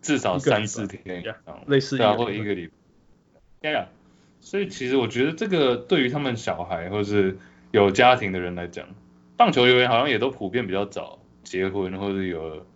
[0.00, 1.22] 至少三四天，
[1.66, 2.70] 类似然后一个礼
[3.60, 3.70] 拜。
[3.70, 3.86] Yeah.
[4.44, 7.38] 所以其实我觉得这个对于他们小孩或者是
[7.70, 8.86] 有家庭的人来讲，
[9.38, 12.66] 棒球球员好像也都普遍比较早结婚或者有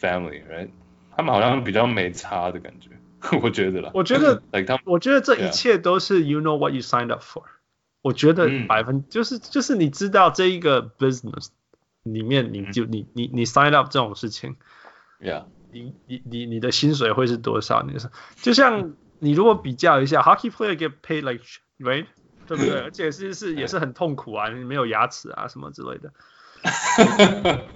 [0.00, 0.70] family，right？
[1.14, 2.88] 他们好像比较没差的感觉，
[3.42, 3.90] 我觉得啦。
[3.92, 7.42] 我觉得，like 他们，我觉得这一切都是 you know what you signed up for。
[8.00, 11.48] 我觉得百分、嗯、就是就是你知道这一个 business
[12.02, 14.56] 里面你就、嗯、你你你 sign up 这种事情
[15.20, 17.82] ，yeah，你你你你的薪水会是多少？
[17.82, 18.94] 你说就像。
[19.20, 21.44] 嗯你如果比较一下，hockey player get paid like
[21.78, 22.06] right，
[22.46, 22.80] 对不对？
[22.82, 26.10] 而且是是也是很痛苦啊，你没有牙齿啊什么之类的，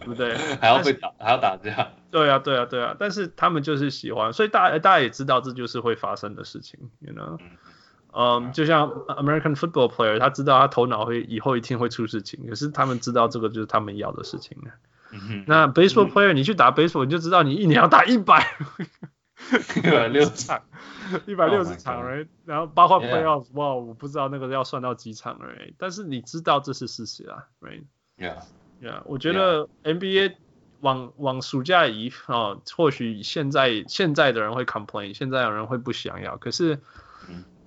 [0.00, 0.36] 对不对？
[0.60, 1.92] 还要被打，还要打架。
[2.10, 2.96] 对啊，对啊，对啊。
[2.98, 7.38] 但是他们就是喜欢，所以大家大家也知道这就是会发生的事情，you know？
[8.16, 14.56] 嗯，就像 American football player，他知道他头脑会以后一定会出事情，可是他们知道这个就是他们要的事情。
[15.46, 18.56] 那 baseball player，你去打 baseball，你就知道你一年要打一百。
[19.76, 20.62] 一百六十场，
[21.26, 22.26] 一百六十场，right？
[22.46, 25.74] 然后包括 playoff，哇，我不知道那个要算到几场，right？
[25.76, 30.36] 但是你知道这是事实啊，right？Yeah，yeah，我觉得 NBA
[30.80, 36.80] 往往暑假移啊，或许现在现在的人会 complain，现在有人会不想要，可是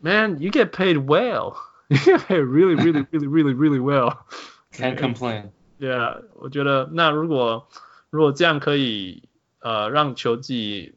[0.02, 5.52] ，man，you get paid well，you get paid really really really really really well，can't complain。
[5.80, 7.70] Yeah，我觉得那如果
[8.10, 10.96] 如果这样可以呃让球季。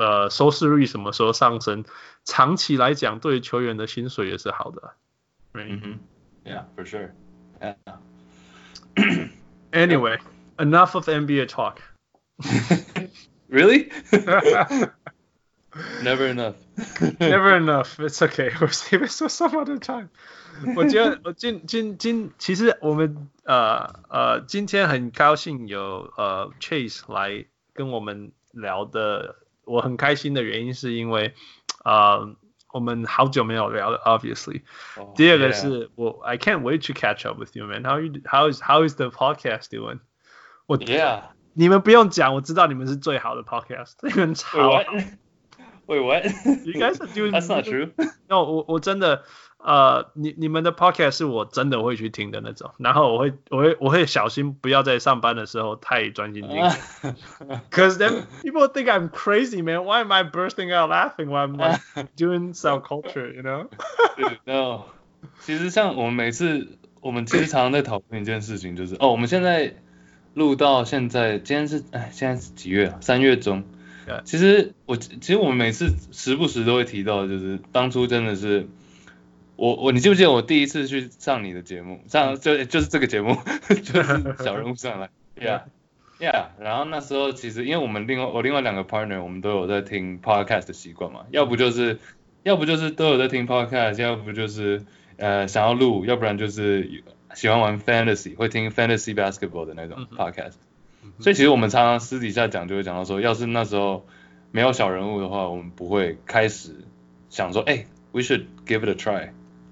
[0.00, 1.84] 呃，收视率什么时候上升？
[2.24, 4.94] 长期来讲，对球员的薪水也是好的。
[5.52, 5.98] 嗯哼
[6.42, 7.10] ，Yeah, for sure.
[9.72, 10.18] Anyway,
[10.56, 11.82] enough of NBA talk.
[13.50, 13.90] Really?
[16.02, 16.56] Never enough.
[17.18, 18.00] Never enough.
[18.00, 18.50] It's okay.
[18.58, 20.08] We'll save it for some other time.
[20.76, 29.36] 我觉得我今今今其实我们呃呃今天很高兴有呃 Chase 来跟我们聊的。
[29.69, 31.33] 我很开心的原因是因为，
[31.83, 32.35] 啊、呃，
[32.71, 35.89] 我们好久没有聊了，obviously。Oh, 第二个是 yeah.
[35.95, 37.83] 我，I can't wait to catch up with you, man.
[37.83, 39.99] How you, how is, how is the podcast doing?
[40.67, 41.21] 我，Yeah。
[41.53, 44.83] 你们不用讲，我知道你们是最好的 podcast，你们超好。
[45.87, 46.25] Wait, what?
[46.65, 47.31] You guys are doing.
[47.31, 47.91] That's not true.
[48.27, 49.23] No，我我真的。
[49.62, 56.56] 呃，你你们的 podcast 是我真的会去听的那种，然后我会我会我会小心不要在上班的时候太专心听，
[57.70, 59.84] Cause then people think I'm crazy, man.
[59.84, 61.80] Why am I bursting out laughing while I'm like
[62.16, 63.66] doing some culture, you know?
[64.46, 64.84] No，
[65.40, 69.74] 其实像我们每次我们其实常常在讨论一件事情，就是哦，我们现在
[70.34, 72.98] 录到现在，今天是哎，现在是几月啊？
[73.00, 73.64] 三月中。
[74.24, 78.66] 其实我其实我们每次时不时都会提到，就是当初真的是
[79.60, 83.36] 我我你记不记得我第一次去上你的节目，上就就是这个节目，
[83.68, 85.64] 就是小人物上来， Yeah
[86.18, 91.98] Yeah，然后那时候其实因为我们另外我另外两个 partner 我们都有在听 podcast 的习惯嘛，要不就是
[92.42, 94.82] 要不就是都有在听 podcast，要不就是
[95.18, 100.54] 呃想要录，要不然就是喜欢玩 fantasy 会听 fantasy basketball 的那种 podcast。
[101.18, 104.06] 所以其实我们常常私底下讲，就会讲到说，要是那时候
[104.52, 106.76] 没有小人物的话，我们不会开始
[107.28, 109.28] 想说，哎、欸，we should give it a try。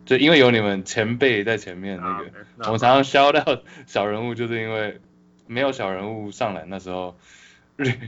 [0.09, 2.31] 就因为有你们前辈在前面那个，
[2.65, 5.03] 我们常常 shout out 小人物，就是因为
[5.47, 7.19] 没有小人物上来，那时候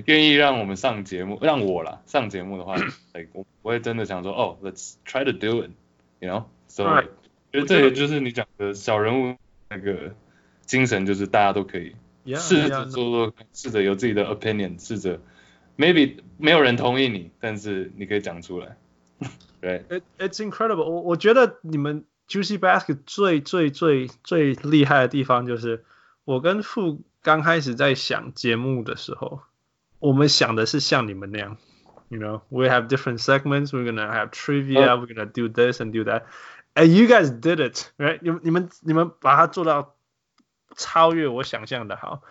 [0.06, 2.76] 愿意让我们上节目，让我啦上节目的话
[3.34, 6.84] 我我会真的想说，哦，let's try to do it，you know？So，
[7.52, 9.36] 觉得这也就是你讲的小人物
[9.68, 10.14] 那个
[10.64, 11.94] 精神，就是大家都可以。
[12.34, 15.20] 试着做做，试着有自己的 opinion，试着
[15.76, 18.76] maybe 没有人同意你，但是你可以讲出来。
[19.61, 20.89] 对、right?，It's incredible 我。
[20.89, 25.83] 我我觉得你们 Juicy Basket 最最最最厉害的地方就是，
[26.23, 29.41] 我跟富刚开始在想节目的时候，
[29.99, 31.57] 我们想的是像你们那样，
[32.09, 35.09] you know，we have different segments，we're gonna have trivia，we're、oh.
[35.09, 38.19] gonna do this and do that，and you guys did it，right？
[38.21, 39.93] 你们你们你们把它做到。
[40.77, 42.21] 超越我想象的好，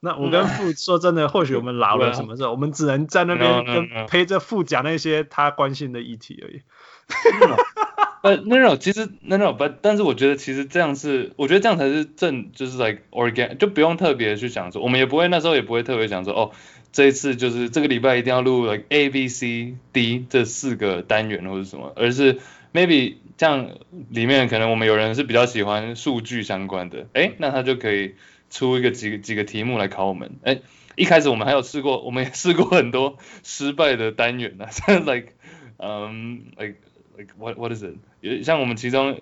[0.00, 6.62] 那我跟富说真的，或许我们老了什么时候，我们只能在那边跟陪着富讲那些他关心的议题而已。
[8.22, 16.50] 呃，那种其实那种不，但是我觉得其实这样是，我觉得这样才是正，就是 like organic，就不用特别去想说，我们也不会那时候也不会特别想说，哦，
[16.92, 22.38] 这一次就是这个礼拜一定要录 like A B C D 这四个单元或者什么，而是。
[22.72, 23.68] maybe 这样
[24.10, 28.14] 里面可能我们有人是比较喜欢数据相关的，哎，那他就可以
[28.50, 30.32] 出一个几个几个题目来考我们。
[30.42, 30.60] 哎，
[30.96, 35.32] 一开始我们还有试过，我们也试过很多失败的单元呢、啊， 像 like，
[35.78, 36.76] 嗯，like
[37.16, 37.94] like what what is it？
[38.20, 39.20] 有像我们其中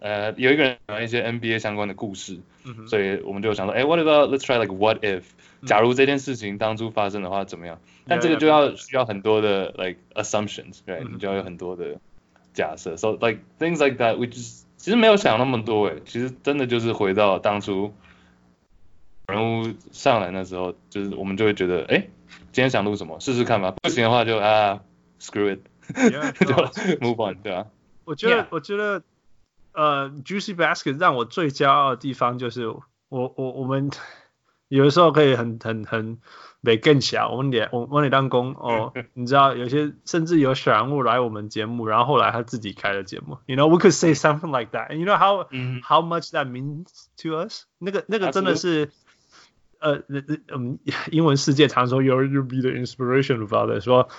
[0.00, 5.22] 呃有一个人讲一些 NBA 相关的故事，嗯、所以我们就想说，哎，what about let's try like what if？
[5.66, 7.78] 假如这件事情当初发生的话怎么样？
[8.08, 12.00] 但这个就要需要很多的 like assumptions，对、你就要有很多的。
[12.52, 17.94] 假设，so like things like that，we just 其实没有想那么多诶，其实真的就是回到当初
[19.30, 22.08] 人物上来的时候，就是我们就会觉得，哎，
[22.52, 24.80] 今天想录什么，试试看吧，不行的话就啊
[25.20, 25.60] ，screw it，
[25.94, 26.54] yeah, 就
[26.98, 27.66] move on，对啊。
[28.04, 28.46] 我觉得，yeah.
[28.50, 29.02] 我觉得，
[29.72, 33.90] 呃，Juicy Basket 让我最骄傲的地方就是，我我我们
[34.68, 36.18] 有的时候可以很很很。
[36.62, 45.82] 没更小，我们得我我得当工哦， 你知道有些甚至有小人物来我们节目，然后后来他自己开了节目，you know we could say something like that，and you know how、mm -hmm.
[45.82, 46.84] how much that means
[47.16, 47.62] to us？
[47.78, 48.90] 那个那个真的是，
[49.79, 50.03] 呃，
[50.47, 50.79] 嗯，
[51.11, 54.09] 英文世界常说 you you be the inspiration of others，说，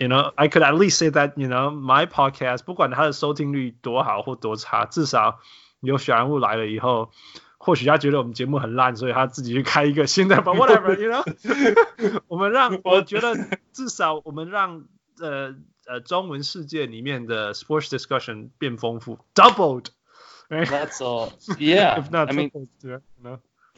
[0.00, 5.40] you know I could at least say that you know my podcast 不管它的收听率多好或多差，至少
[5.80, 7.10] 有小人物来了以后。
[7.56, 13.34] 或许他觉得我们节目很烂，所以他自己去开一个新的吧，whatever，you know，我们让我觉得
[13.72, 14.84] 至少我们让
[15.18, 15.54] 呃
[15.86, 22.50] 呃中文世界里面的 sports discussion 变丰富，doubled，right？That's all，yeah，if not I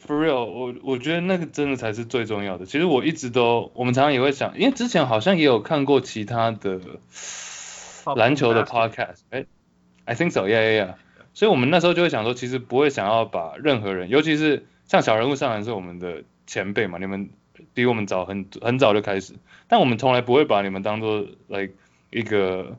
[0.02, 2.66] Mean，for real，我我觉得那个真的才是最重要的。
[2.66, 6.80] 其实我一直都，我们常常也会想，因为之前好像也有看过其他的
[8.16, 9.46] 篮球的 podcast，哎
[10.04, 10.94] ，I think so，yeah，yeah，yeah。
[11.34, 17.30] 所以我们那时候就会想说，其实不会想要把任何人，尤其是像小人物上来是我们的前辈嘛，你们
[17.72, 19.34] 比我们早很很早就开始，
[19.68, 21.72] 但我们从来不会把你们当做 like
[22.10, 22.76] 一个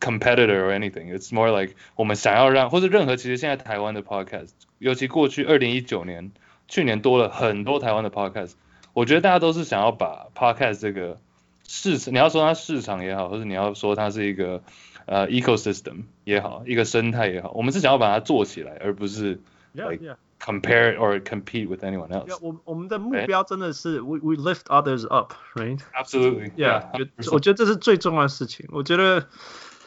[0.00, 1.16] competitor or anything。
[1.16, 6.32] It's more like 我们想要让，或者任何其实现在台湾的 podcast，尤其过去二零一九年，
[6.71, 8.53] 去年多了很多台湾的 podcast，
[8.93, 11.19] 我觉得大家都是想要把 podcast 这个
[11.67, 14.61] 市场，你要说它市场也好，或者你要说它是一个。
[15.09, 19.39] 呃、uh,，ecosystem 也好，一个生态也好，我们是想要把它做起来，而不是
[19.71, 26.83] like compare or compete with anyone else。Yeah, 我我们的目标真的是 we we lift others up，right？Absolutely。Yeah，
[27.31, 28.67] 我觉得这是最重要的事情。
[28.73, 29.27] 我觉得，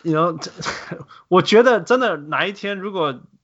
[0.04, 0.42] you know，
[1.28, 3.20] 我觉得真的哪一天如果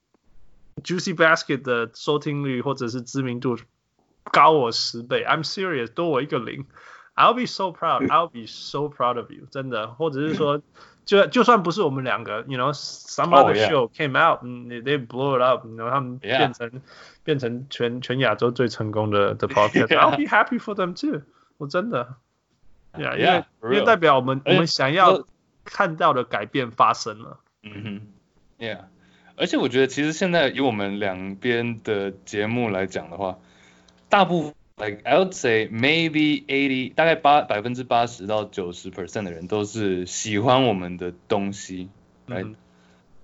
[0.83, 3.57] Juicy Basket 的收听率或者是知名度
[4.31, 6.65] 高我十倍，I'm serious，多我一个零
[7.15, 10.61] ，I'll be so proud，I'll be so proud of you，真的，或者是说。
[11.03, 16.71] 就就算不是我们两个，you know，some other show came out，they blow it up，然后他们变成
[17.23, 21.23] 变成全全亚洲最成功的的 podcast，I'll be happy for them too。
[21.57, 22.15] 我真的
[22.93, 25.27] ，yeah，因为因为代表我们我们想要
[25.65, 27.39] 看到的改变发生了。
[27.63, 28.01] 嗯哼
[28.63, 28.81] ，yeah，
[29.41, 33.39] 而且我觉得其实现在以我们两边的节目来讲的话，
[34.07, 41.89] 大部分 like I would say maybe eighty，大概八百分之八十到九十 percent 的人都是喜欢我们的东西
[42.27, 42.55] ，right？、嗯、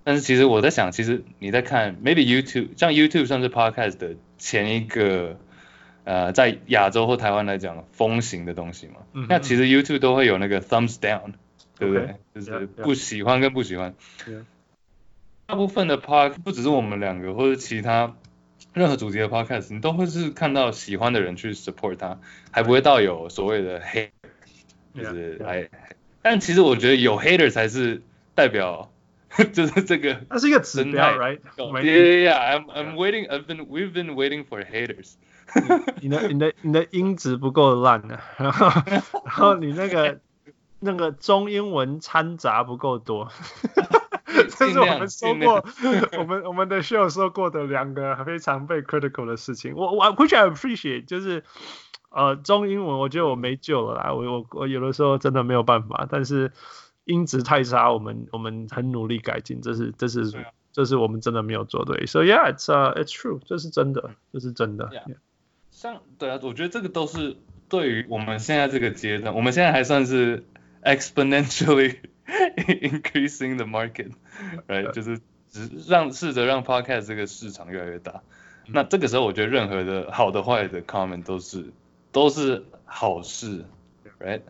[0.02, 5.38] 但是其实我在想，其实你在看 maybe YouTube，像 YouTube 算是 podcast 的前一个，
[6.02, 8.94] 呃，在亚洲或台湾来讲风行的东西嘛。
[9.12, 11.34] 嗯、那其实 YouTube 都会有那个 thumbs down，
[11.78, 13.94] 对不对？Okay, 就是不喜欢跟不喜欢。
[14.26, 14.42] Yeah, yeah.
[15.48, 18.14] 大部分的 podcast 不只是我们两个，或者其他。
[18.74, 22.20] 任何主题的 podcast，你都会是看到喜欢的人去 support 他，
[22.50, 24.10] 还不会到有所谓的 hate，
[24.94, 25.70] 就是来。
[26.20, 28.02] 但其实我觉得有 hater 才是
[28.34, 28.92] 代表，
[29.54, 30.20] 就是这个。
[30.28, 33.26] 它是一个指标，right？Yeah, yeah, I'm, I'm waiting.
[33.28, 35.14] I've been, we've been waiting for haters
[36.02, 38.82] 你的、你的、你的音质不够烂啊，然后，
[39.24, 40.20] 然后你那个
[40.78, 43.32] 那个中英文掺杂不够多。
[44.58, 45.64] 这是我们说过，
[46.18, 49.74] 我们我们的 show 说过的两个非常被 critical 的事情。
[49.74, 51.42] 我我 which I appreciate，就是
[52.10, 54.12] 呃中英文，我觉得我没救了啦。
[54.12, 56.52] 我我我有的时候真的没有办法，但是
[57.04, 60.30] 音质太差，我们我们很努力改进，这是这是
[60.72, 62.04] 这是我们真的没有做对。
[62.06, 64.88] So yeah, it's uh it's true，这是真的，这是真的。
[64.88, 65.12] Yeah.
[65.12, 65.16] Yeah.
[65.70, 70.44] 像对啊，我觉得这个都是对于我们现在这个阶段，我们现在还算是
[70.82, 71.96] exponentially。
[72.82, 74.90] increasing the market，right？
[74.92, 78.22] 就是只让试着让 podcast 这个市场越来越大。
[78.66, 81.72] 那这个时候，我觉得任何的好的坏的 comment 都是
[82.12, 83.64] 都是好事
[84.20, 84.42] ，right？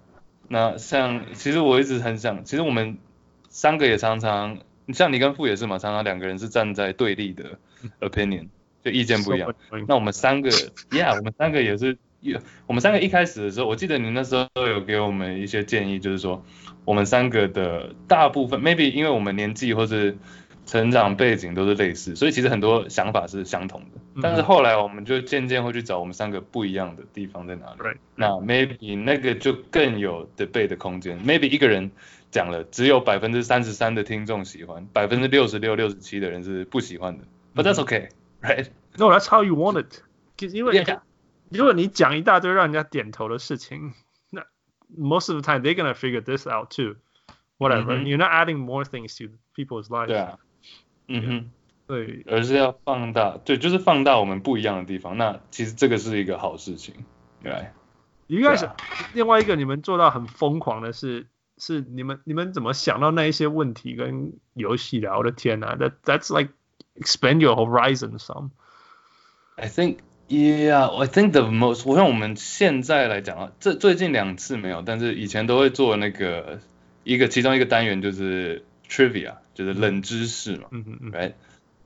[0.48, 2.98] 那像其实我一直很想，其实我们
[3.48, 4.58] 三个也常常，
[4.92, 7.58] 像你跟傅也是嘛，常常两个人是站在对立的
[8.00, 8.48] opinion，
[8.82, 9.54] 就意见不一样。
[9.86, 10.50] 那我们三个
[10.90, 11.96] ，yeah，我们三个也是，
[12.66, 16.44] 我们三个一开始的时候，我记得你那时候都有给我们一些建议，就是说。
[16.84, 20.16] 我们三个的大部分，maybe 因为我们年纪或是
[20.64, 24.00] 成长背景都是类似，所以其实很多想法是相同的。
[24.22, 27.80] 但是后来我们就渐渐会去找我们三个不一样的地方在哪里。
[27.80, 27.98] Right.
[28.14, 31.20] 那 maybe 那个就更有 debate 的空间。
[31.20, 31.90] Maybe 一个人
[32.30, 37.24] 讲了，只有百分之三十三的听众喜欢，百分之六十六、六十七的人是不喜欢的。
[37.54, 38.08] But that's okay,
[38.40, 38.68] right?
[38.96, 40.00] No, that's how you want it.
[40.38, 40.86] 因为
[41.49, 43.93] 如果你讲一大堆让人家点头的事情。
[44.95, 46.97] most of the time they're gonna figure this out too.
[47.57, 47.97] Whatever.
[47.97, 48.03] Mm -hmm.
[48.03, 50.07] You're not adding more things to people's lives.
[50.07, 50.37] 对啊。
[51.07, 51.51] 嗯哼。
[51.87, 52.23] 对。
[52.27, 55.17] 而是要放大，对，就是放大我们不一样的地方。
[55.17, 56.93] 那其实这个是一个好事情，
[57.41, 57.69] 对。
[58.27, 58.69] 应该是
[59.13, 61.25] 另外一个你们做到很疯狂的是，
[61.57, 65.11] 是你们你们怎么想到那一些问题跟游戏的？
[65.17, 66.53] 我的天呐，that that's like
[66.95, 68.51] expand your horizon some.
[69.55, 69.97] I think.
[70.28, 76.60] Yeah, I think the most，我像我们现在来讲啊，这最近两次没有，但是以前都会做那个
[77.02, 81.32] 一个其中一个单元就是 trivia，就是冷知识嘛，嗯嗯嗯，right？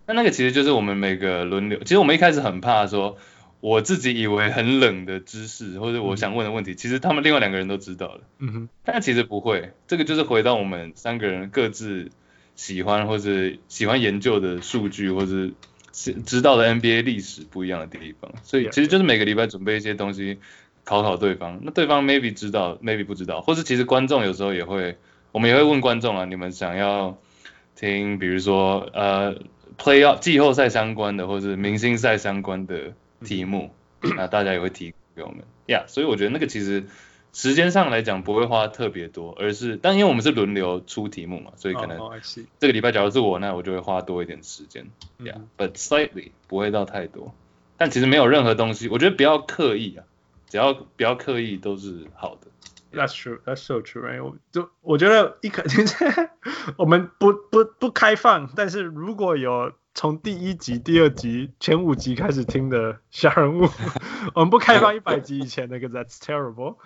[0.06, 3.16] 那那个其实就是我们每个轮流，其实我们一开始很怕说，
[3.60, 12.10] 我自己以为很冷的知识或者我想问的问题，其实他们另外两个人都知道了，嗯哼，但其实不会，这个就是回到我们三个人各自
[12.56, 15.52] 喜欢或者喜欢研究的数据或者。
[15.92, 19.02] 是知道的 NBA 历史不一样的地方，所以其实就是。
[19.04, 20.38] 每个礼拜准备一些东西
[20.84, 24.96] 考考对方，那对方 maybe 知道，maybe 不知道，或是其实观众有时候也会，
[25.32, 27.18] 我们也会问观众啊，你们想要
[27.76, 29.36] 听，比如说呃
[29.76, 33.70] playoff 季后赛相关的，或是明星赛相关的题目，
[34.16, 36.84] 那大家也会提给我们，呀，yeah，所以我觉得那个其实。
[37.32, 41.98] 时间上来讲不会花特别多，而是但因为我们是轮流出题目嘛，所以可能
[42.58, 44.86] 这个礼拜假如是我，那我就会花多一点时间
[45.18, 47.34] ，Yeah，but slightly 不会到太多。
[47.78, 50.04] 但其实没有任何东西，我觉得不要刻意啊，
[50.48, 52.48] 只要不要刻意都是好的。
[52.92, 54.22] That's true, that's so true, right?
[54.22, 56.30] 我就我觉得一肯定是
[56.76, 59.72] 我们不不不开放，但是如果有。
[59.94, 63.68] 从第一集、第二集、前五集开始听的小人物，
[64.34, 66.76] 我们不开放一百集以前那个，That's terrible。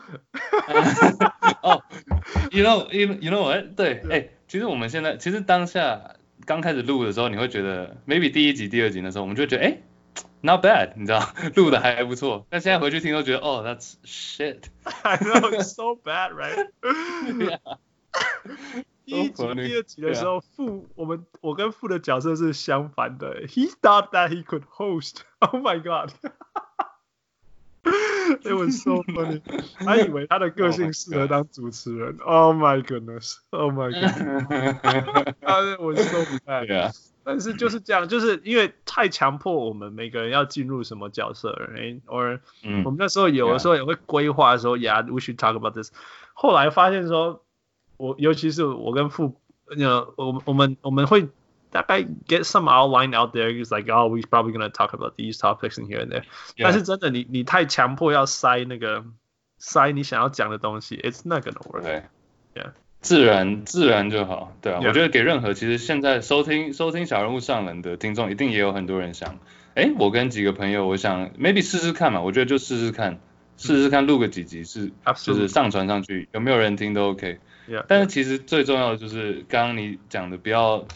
[1.62, 1.82] 哦
[2.50, 3.76] ，You know, you you know what？
[3.76, 9.82] 对，哎、欸，其实我们现在，其实当下刚开始录的时候，你会觉得，maybe 第一集、第二集的时候，我们就会觉得，哎、欸
[10.40, 12.46] ，not bad，你知道，录的还不错。
[12.50, 14.64] 但现在回去听都觉得，哦，that's shit。
[15.02, 16.68] I know it's so bad, right?
[16.82, 17.78] Yeah.
[19.06, 23.46] 第一集、第二集的时候，傅，我们我跟傅的角色是相反的。
[23.46, 25.18] He thought that he could host.
[25.38, 26.10] Oh my god!
[28.42, 29.42] It was so funny.
[29.78, 32.16] 他以为他的个性适合当主持人。
[32.18, 33.36] Oh my goodness!
[33.50, 33.92] Oh my!
[35.40, 36.90] 他我是说不太。
[37.22, 42.40] 但是就是这样，就是因为太强迫我们每个人要进入什么角色，哎，or
[42.84, 45.92] 我们那时候有的时候也会规划说，Yeah, we should talk about this.
[46.34, 47.44] 后来发现说。
[47.96, 49.34] 我尤其是我跟傅，
[49.66, 51.28] 呃，我我们我们会
[51.70, 53.50] 大概 get some outline out there.
[53.50, 56.22] It's like, oh, we're probably gonna talk about these topics in here and there.
[56.56, 56.64] Yeah.
[56.64, 59.04] 但是真的，你你太强迫要塞那个
[59.58, 61.82] 塞你想要讲的东西，it's not gonna work.
[61.82, 62.04] 对
[62.54, 62.70] ，yeah，
[63.00, 64.80] 自然自然就好，对啊。
[64.80, 64.88] Yeah.
[64.88, 69.38] 我觉得给任何其实现在收听收听小人物上人的听众，一定也有很多人想，
[69.74, 73.18] 哎，我跟几个朋友，我想 maybe 试试看嘛，我觉得就试试看，
[73.56, 75.26] 试试看录个几集是，Absolutely.
[75.26, 77.38] 就是上传上去，有没有人听都 OK。
[77.68, 77.84] Yeah.
[77.88, 80.86] 但是其实最重要的就是刚刚你讲的，不要。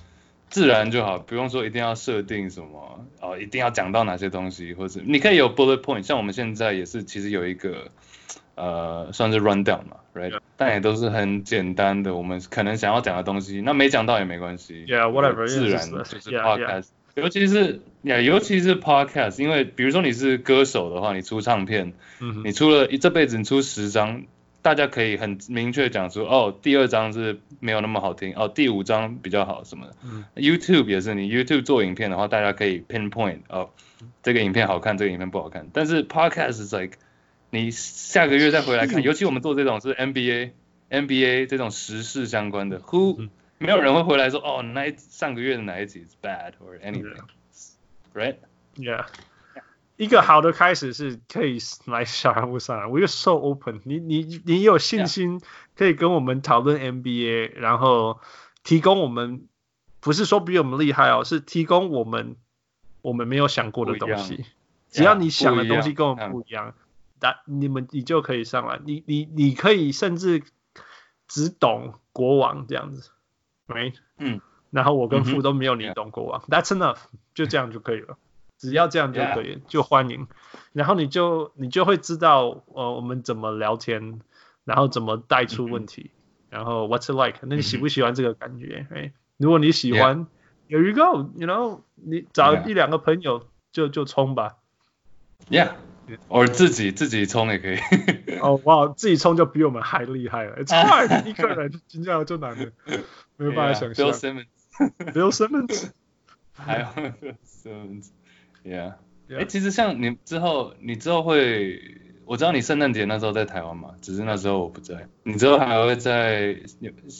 [0.52, 7.86] 自然就好，不用说一定要设定什么哦，一定要讲到哪些东西，或者你可以有 bullet point，像我们现在也是其实有一个
[8.56, 10.40] 呃算是 run down 嘛，right？、Yeah.
[10.56, 16.84] 但也都是很简单的，我们可能想要讲的东西，那没讲到也没关系，yeah，whatever，自然就是 podcast，、yeah, yeah.
[17.14, 22.42] 尤其是呀，尤其是 podcast，因为比如说你是歌手的话，你出唱片，mm hmm.
[22.44, 24.24] 你出了一这辈子你出十张。
[24.62, 29.94] 大家可以很明确讲出，哦，第二张是没有那么好听，哦，第五张比较好什么的。
[30.04, 33.70] 嗯、YouTube 也是，你 YouTube 做影片的话，大家可以 pinpoint，哦，
[34.22, 35.68] 这个影片好看，这个影片不好看。
[35.72, 36.98] 但是 Podcast 是 like，
[37.48, 49.06] 你下个月再回来看，尤其我们做这种是 NBA，NBA 这种时事相关的，Who、嗯、没有人会回来说，哦，那上个月的哪一集是 bad or anything，right？Yeah。
[50.00, 53.98] 一个好的开始是可以来小人物上篮，We are so open 你。
[53.98, 55.42] 你你你有信心
[55.76, 58.18] 可以跟我们讨论 NBA，然后
[58.64, 59.46] 提供我们
[60.00, 62.36] 不是说比我们厉害哦，是提供我们
[63.02, 64.46] 我们没有想过的东西。
[64.88, 66.72] 只要你想的东西跟我们不一样，
[67.20, 68.80] 那你们你就可以上来。
[68.82, 70.42] 你你你可以甚至
[71.28, 73.10] 只懂国王这样子，
[73.66, 73.92] 没？
[74.16, 74.40] 嗯。
[74.70, 77.00] 然后我跟富都没有你懂国王，That's enough，
[77.34, 78.16] 就这样就可以了。
[78.60, 79.60] 只要这样就可以，Yeah.
[79.66, 80.28] 就欢迎。
[80.74, 84.20] 然后你就你就会知道，呃，我们怎么聊天，
[84.64, 86.56] 然后怎么带出问题，mm hmm.
[86.56, 87.38] 然后 What's it like？
[87.42, 88.86] 那你喜不喜欢这个感觉？
[88.90, 89.12] 哎、mm，hmm.
[89.38, 90.26] 如果你喜欢
[90.68, 94.58] ，Here you go，you know，你找一两个朋友就就冲吧。
[95.48, 95.70] Yeah，
[96.28, 97.78] 或者自己自己冲也可以。
[98.42, 100.62] 哦，哇，自己冲就比我们还厉害了。
[100.62, 102.70] It's hard， 一个人这样就难了，
[103.38, 104.06] 没有办法想象。
[104.06, 105.90] Yeah, Bill Simmons，Bill Simmons，
[106.54, 108.10] 还有 Bill Simmons。
[108.64, 108.94] Yeah，
[109.28, 111.80] 哎，其实像你之后，你之后会，
[112.26, 115.08] 我知道你圣诞节那时候在台湾嘛，只是那时候我不在。
[115.22, 116.56] 你之后还会在，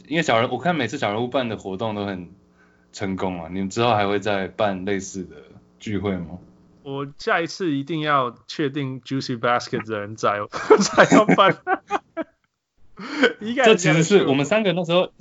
[0.06, 2.30] 因为小人，我看每次小人物办的活动都很
[2.92, 3.48] 成功啊。
[3.50, 5.36] 你们之后还会再办类似的
[5.78, 6.38] 聚会吗？
[6.82, 10.40] 我下一次一定要确定 Juicy Basket 的人在，
[10.80, 11.56] 才要办。
[13.64, 15.12] 这其实是我们三个那时候。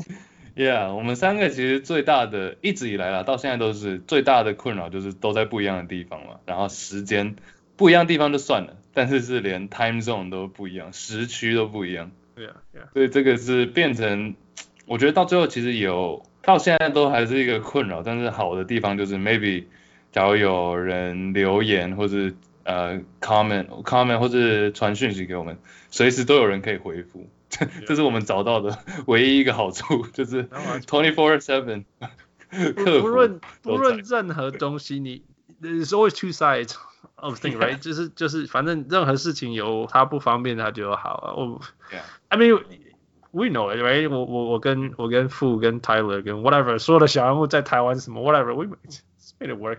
[0.56, 6.40] Yeah，我们三个其实最大的一直以来啦，到现在都是最大的困扰，就是都在不一样的地方嘛。
[6.46, 7.36] 然后时间
[7.78, 12.12] 不一样的地方就算了，但是是连 time zone 都不一样，时区都不一样。
[12.36, 12.94] 对啊，yeah, yeah.
[12.94, 14.36] 所以这个是变成，
[14.86, 18.04] 我觉得到最后其实有到现在都还是一个困扰。
[18.04, 19.66] 但是好的地方就是 maybe，
[20.12, 25.58] 假如有人留言或是呃 comment comment 或者传讯息给我们，
[25.90, 27.30] 随时都有人可以回复。
[27.50, 28.78] 这这是我们找到的
[29.08, 31.86] 唯一一个好处，就是 twenty four seven。
[32.76, 35.24] 不论不论任何东西，你
[35.62, 36.74] there's always two sides
[37.16, 37.78] of thing, right？
[37.78, 41.34] 就是就是，反正任何事情有它不方便，它就好啊。
[41.34, 41.62] 我
[42.30, 42.60] I mean
[43.32, 44.10] we know it, right？
[44.10, 48.66] 我我我跟我跟富跟 Tyler 跟 whatever 所有的小人物在台湾什么 whatever we
[49.40, 49.78] made it work。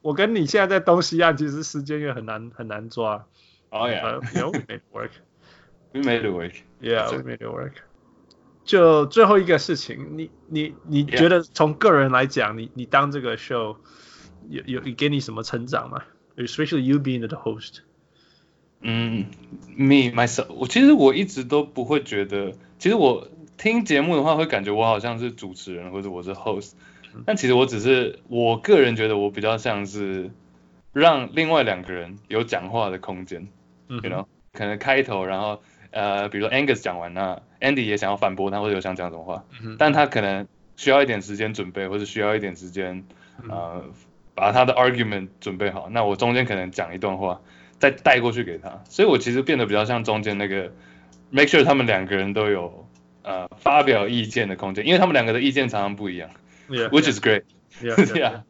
[0.00, 3.26] 我跟你现在在东西岸，其实时间也很难很难抓。
[3.68, 5.10] Oh yeah, you made it work.
[5.96, 6.52] We made it work.
[6.82, 7.72] Yeah, we made it work.
[8.64, 13.76] 就最后一个事情，你你你觉得从个人来讲，你你当这个 show
[14.48, 16.02] 有有给你什么成长吗
[16.36, 17.78] ？Especially you being the host.
[18.80, 19.26] 嗯
[19.76, 23.26] ，me myself，我其实我一直都不会觉得，其实我
[23.56, 26.72] 听节目的话会感觉我好像是主持人或者我是 host，
[27.24, 30.30] 但其实我只是我个人觉得我比较像是
[30.92, 33.48] 让另外两个人有讲话的空间，
[33.88, 35.62] 嗯，you know，可能开头然后。
[35.90, 43.04] 呃，比如说 Angus 讲完那 Andy 也想要反驳他，或者有想讲什么话，嗯、但他可能需要一点时间准备，或者需要一点时间，
[43.48, 43.84] 呃，
[44.34, 45.88] 把他的 argument 准备好。
[45.90, 47.40] 那我中间可能讲一段话，
[47.78, 48.82] 再带过去给他。
[48.88, 50.72] 所以我其实变得比较像中间那个
[51.30, 52.88] ，make sure 他们两个人都有
[53.22, 56.30] 呃发表意见的空间，因为他们两个的意见常常不一样
[56.68, 57.42] which is great。
[57.82, 58.42] Yeah, yeah, yeah.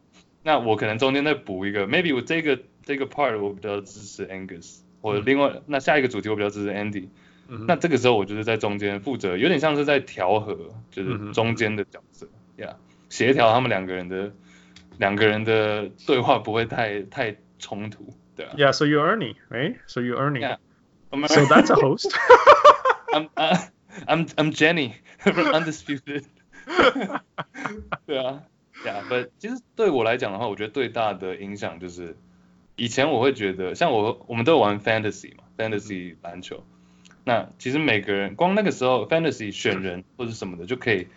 [0.45, 7.09] 那我可能中间再补一个，maybe 我这个这个 part 我比较支持 Angus，我另外、嗯、那下一个主题我比较支持 Andy。
[7.49, 10.57] 那这个时候我就是在中间负责，有点像是在调和，
[10.91, 12.77] 就是中间的角色呀，
[13.09, 14.33] 协调他们两个人的
[14.99, 18.55] 两个人的对话不会太太冲突，对啊。
[18.57, 19.77] Yeah, so you're Ernie, right?
[19.87, 20.41] So you're Ernie.
[20.41, 20.59] Yeah.
[21.29, 22.13] So that's a host.
[23.13, 23.31] I'm
[24.07, 26.25] I'm I'm Jenny from Undisputed.
[28.07, 28.43] 对啊
[28.85, 32.17] ，Yeah, but 其实对我来讲的话，我觉得最大的影响就是，
[32.75, 36.65] 以前我会觉得，像我我们都有玩 fantasy 嘛，fantasy 篮球，
[37.29, 41.09] 那其实每个人光那个时候 fantasy 选人或者什么的，就可以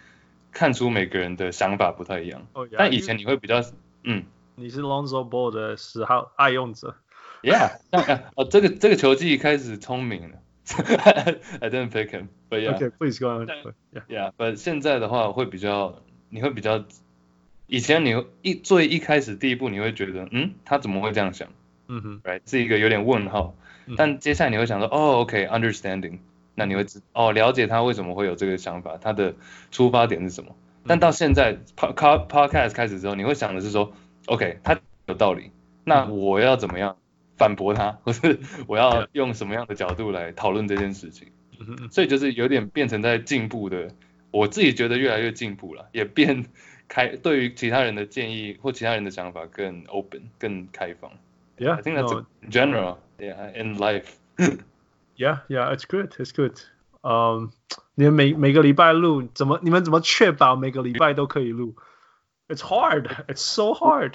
[0.52, 2.48] 看出每个人的想法不太一样。
[2.54, 3.64] Oh, yeah, 但以前你会比较，
[4.04, 4.24] 嗯，
[4.56, 6.96] 你是 Lonzo Ball 的十号爱用者。
[7.44, 10.40] Yeah，像哦，这个这个球技开始聪明了。
[11.62, 12.76] I didn't pick him, but yeah.
[12.76, 13.46] Okay, please go on.
[13.94, 16.84] Yeah, yeah, but 现在的话会比较，你会比较，
[17.68, 21.48] 以前你一最一开始第一步你会觉得，嗯，他怎么会这样想？
[21.88, 23.54] 嗯哼，right，是一个有点问号。
[23.98, 26.20] 但接下来你会想说，哦，OK，understanding，
[26.56, 29.36] 那你会知，哦，了解他为什么会有这个想法，他的
[29.72, 30.56] 出发点是什么。
[30.88, 33.94] 但到现在 pod podcast 开始之后，你会想的是说
[34.26, 35.52] ，OK，他有道理，
[35.84, 36.96] 那我要怎么样？
[37.38, 38.38] 反驳他， 或是
[38.68, 41.30] 我要用什么样的角度来讨论这件事情，
[41.90, 43.92] 所以就是有点变成在进步的，
[44.32, 46.46] 我自己觉得越来越进步了，也变
[46.90, 51.12] 开对于其他人的建议或其他人的想法更 open 更开放。
[51.60, 54.18] Yeah, I think that's in general, yeah, in life.
[55.16, 56.62] Yeah, yeah, it's good, it's good.
[57.04, 57.52] Um,
[57.96, 61.76] 你们每每个礼拜录，怎么你们怎么确保每个礼拜都可以录
[62.48, 64.14] ？It's hard, it's so hard.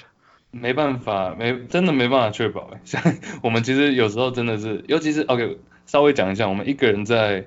[0.50, 2.80] 没办法，没真的没办法确保哎。
[2.84, 3.02] 像
[3.44, 7.46] 我们其实有时候真的是，尤其是 OK，稍微讲一下，我们一个人在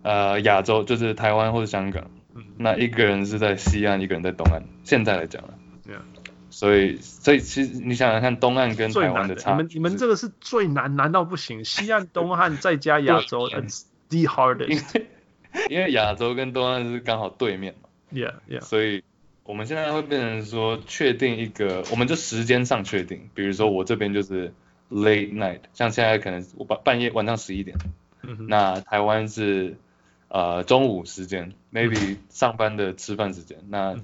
[0.00, 4.62] 呃亚洲，就是台湾或者香港，嗯，那一个人是在西岸，一个人在东岸。
[4.82, 5.54] 现在来讲了
[5.86, 6.00] ，Yeah.
[6.54, 11.64] 所以所以其实你想想看，东岸跟台湾的差，你们你们这个是最难，难到不行。
[11.64, 15.06] 西岸、东岸再加 亚洲，It's the hardest 因。
[15.68, 19.02] 因为亚洲跟东岸是刚好对面嘛，Yeah, Yeah，所以。
[19.46, 24.54] 我们现在会变成说，确定一个，我们就时间上确定，比如说我这边就是
[24.90, 27.76] late night，像现在可能我半半夜晚上十一点，
[28.22, 29.76] 嗯、那台湾是
[30.28, 33.96] 呃中午时间，maybe 上班的吃饭时间，嗯、那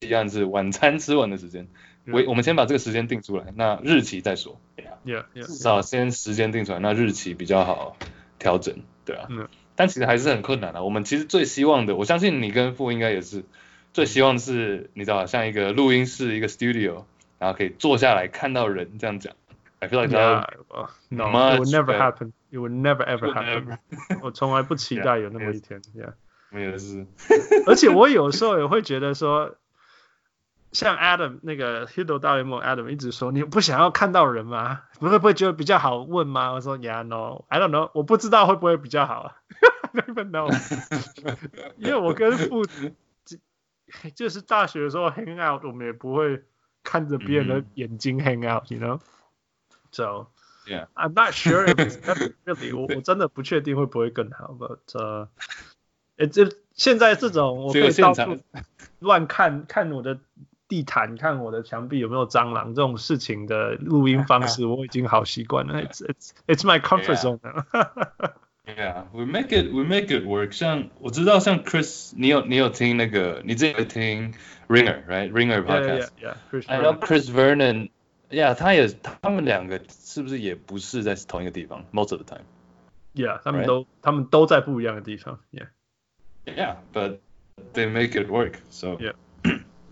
[0.00, 1.68] 一样是晚餐吃完的时间，
[2.06, 4.60] 我、嗯、我们先把这个时间定出来，那日期再说
[5.04, 7.96] ，yeah, yeah, 至少先时间定出来，那日期比较好
[8.38, 13.44] 调整，对啊，嗯、但其实还是很困难的，我们其实最希望的，我相信你跟傅应该也是。
[13.94, 17.04] 最希望是，你知道，像一个录音室，一个 studio，
[17.38, 19.34] 然后可以坐下来看到人这样讲。
[19.80, 20.44] I feel like that
[21.08, 22.32] no, it would never happen.
[22.50, 23.78] It would never ever happen.
[24.22, 25.80] 我从来不期待有那么一天。
[25.96, 26.12] Yeah，
[26.50, 27.06] 没有事。
[27.66, 29.56] 而且我有时候也会觉得说，
[30.72, 34.82] 像 Adam 那个 Hito 大联盟 Adam 一直说，你不想要看到人吗？
[34.98, 36.52] 不会不会觉得比较好问吗？
[36.52, 37.90] 我说 Yeah, no, I don't know.
[37.94, 39.36] 我不知道会不会比较好啊。
[39.92, 40.48] I don't even know.
[41.78, 42.64] 因为我跟父。
[44.14, 46.44] 就是大学的时候 hang out，我们也不会
[46.84, 50.26] 看着别人的眼睛 hang out，you know？So
[50.66, 51.96] yeah, I'm not sure if it's
[52.44, 54.78] really，我我真的不确定会不会更好，but
[56.18, 58.38] 呃，这现在这种我可以到处
[58.98, 60.20] 乱看看我的
[60.67, 65.81] 地毯，看我的墙壁有没有蟑螂这种事情的录音方式，我已经好习惯了。
[65.83, 68.33] It's it's it's my comfort zone Yeah.
[68.65, 70.53] Yeah, we make it, we make it work.
[70.53, 74.33] 像我知道，像 Chris，你有你有听那个，你自己会听
[74.69, 76.67] Ringer，right？Ringer podcast。Yeah, yeah, yeah.
[76.67, 81.83] I know Chris Vernon。Yeah，他也，他们两个是不是也不是在同一个地方？
[81.91, 85.39] Most of the time。Yeah，他们都他们都在不一样的地方。
[85.51, 87.17] Yeah。Yeah，but
[87.73, 88.53] they make it work.
[88.69, 89.13] So yeah，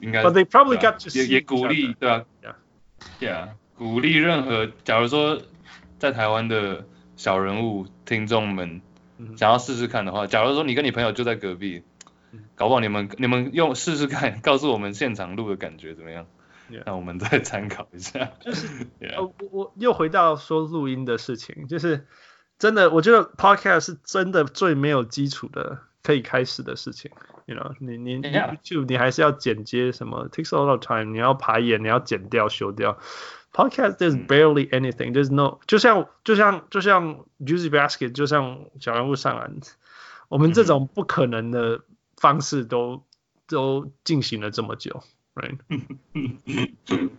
[0.01, 0.23] 应该。
[0.23, 2.25] But they probably got to 也也鼓励，对啊。
[3.21, 5.41] Yeah，鼓励任何，假如说
[5.99, 6.87] 在台湾的。
[7.19, 8.83] 小人物听众们
[9.39, 11.83] 想要试试看的话，假如说你跟你朋友就在隔壁，
[12.55, 16.27] 搞不好你们你们用试试看， 告诉我们现场录的感觉怎么样？
[16.85, 18.33] 那我们再参考一下。
[18.41, 18.67] 就是
[19.17, 22.07] 我我又回到说录音的事情，就是
[22.59, 27.11] 真的，我觉得 podcast 是真的最没有基础的可以开始的事情。
[27.47, 32.97] You know，你你 YouTube 你还是要剪接什么 takes a lot of time，你要排演，你要剪掉修掉。
[33.53, 35.13] Podcast there's barely anything.
[35.13, 39.57] There's no 就像就像就像 Juicy Basket，就像小人物上篮，
[40.29, 41.81] 我们这种不可能的
[42.17, 43.03] 方式都
[43.49, 45.03] 都进行了这么久
[45.35, 45.59] ，right？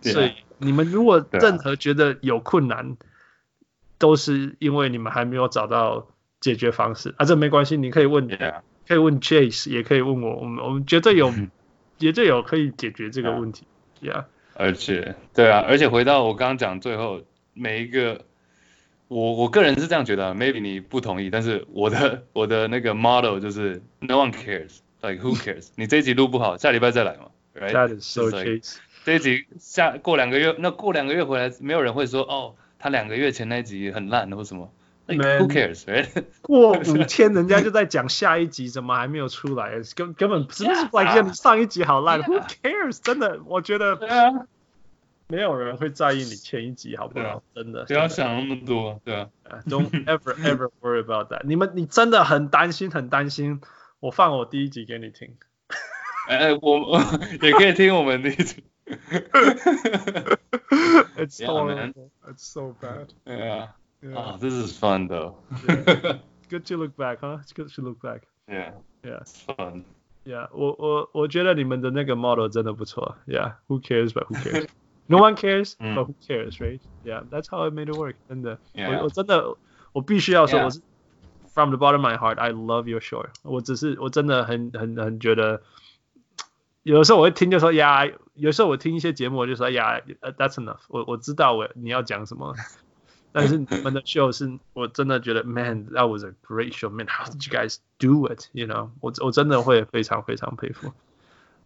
[0.00, 2.96] 所以你们如果任何觉得有困难，
[3.98, 6.08] 都是因为你们还没有找到
[6.40, 7.24] 解决方式啊。
[7.24, 8.28] 这没关系，你可以问，
[8.88, 11.30] 可以问 Chase，也可以问我，我们我们绝对有
[11.98, 13.66] 绝对有可以解决这个问题
[14.02, 14.24] ，Yeah。
[14.54, 17.22] 而且，对啊，而且回到我刚刚讲最后
[17.52, 18.24] 每一个，
[19.06, 25.68] 我我个人是这样觉得，maybe 你不同意，但是我的 我的那个 model 就是 no one cares，like who cares？
[25.76, 28.76] 你这一集录不好，下礼拜再来嘛，right？That is so like, case.
[29.04, 34.72] 这一集下过两个月，那过两个月回来，没有人会说哦，他两个月前那一集很烂或什么
[35.08, 36.24] Like, who cares, right？
[36.42, 39.80] 过五天人家就在讲下一集，怎么还没有出来？
[39.96, 42.98] 根根本是不是 like 你上一集好烂？Who cares？
[43.02, 43.98] 真的，我觉得
[45.28, 47.42] 没有人会在意你前一集好不好？
[47.54, 49.28] 真的，不要想那么多，对啊。
[49.66, 51.40] Don't ever ever worry about that。
[51.44, 53.62] 你们，你真的很担心，很担心。
[54.00, 55.36] 我放我第一集给你听。
[56.28, 57.00] 哎，我
[57.40, 58.62] 也可以听我们第一集。
[61.16, 62.10] It's horrible.
[62.26, 63.08] It's so bad.
[63.26, 63.68] Yeah.
[64.01, 64.15] Yeah.
[64.15, 65.35] Oh, this is fun though.
[65.67, 66.19] yeah.
[66.49, 67.37] Good to look back, huh?
[67.41, 68.23] It's good to look back.
[68.47, 68.71] Yeah.
[69.03, 69.21] Yeah.
[69.21, 69.85] It's fun.
[70.25, 70.47] Yeah.
[70.51, 73.15] 我我我觉得你们的那个 model 真的不错。
[73.25, 73.53] Yeah.
[73.67, 74.11] Who cares?
[74.11, 74.67] But who cares?
[75.07, 75.75] No one cares.
[75.79, 76.59] But who cares?
[76.59, 76.81] Right?
[77.03, 77.23] Yeah.
[77.29, 78.15] That's how I made it work.
[78.27, 78.59] 真的。
[78.73, 78.97] Yeah.
[78.97, 79.55] 我我真的
[79.93, 80.81] 我必须要说，我是
[81.53, 83.25] from the bottom of my heart, I love your show.
[83.43, 85.61] 我只是我真的很很很觉得。
[86.83, 90.99] 有的时候我会听就说呀，有时候我听一些节目我就说呀，That's enough 我。
[90.99, 92.53] 我我知道我你要讲什么，
[93.38, 96.90] 但是你们的 show 是我真的觉得，Man，that was a great show。
[96.90, 100.92] Man，how did you guys do it？You know，我我真的会非常非常佩服。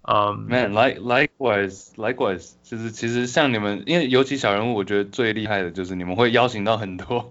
[0.03, 7.31] 嗯、um,，Man，like likewise，likewise，就是其实像你们，因为尤其小人物，我觉得最厉害的就是你们会邀请到很多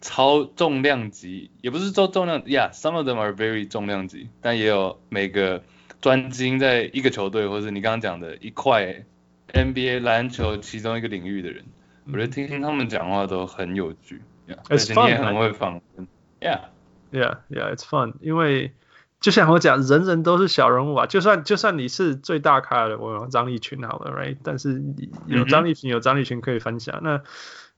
[0.00, 5.62] 超重量级，也不是说重量，Yeah，some of them are very 重量级，但也有每个。
[6.00, 9.04] 专精在一个球队，或者你刚刚讲的一块
[9.52, 11.66] NBA 篮球其中一个领域的人，
[12.12, 14.22] 我觉得听听他们讲话都很有趣，
[14.68, 16.08] 而且你也很会访问
[16.40, 18.72] ，Yeah，Yeah，Yeah，It's fun，因为
[19.20, 24.36] 就像我讲，人人都是小人物啊，就算就算你是最大咖的，我有张立群好了，Right？
[24.42, 24.82] 但是
[25.26, 27.00] 有张立群，有张立群可以分享。
[27.02, 27.22] 那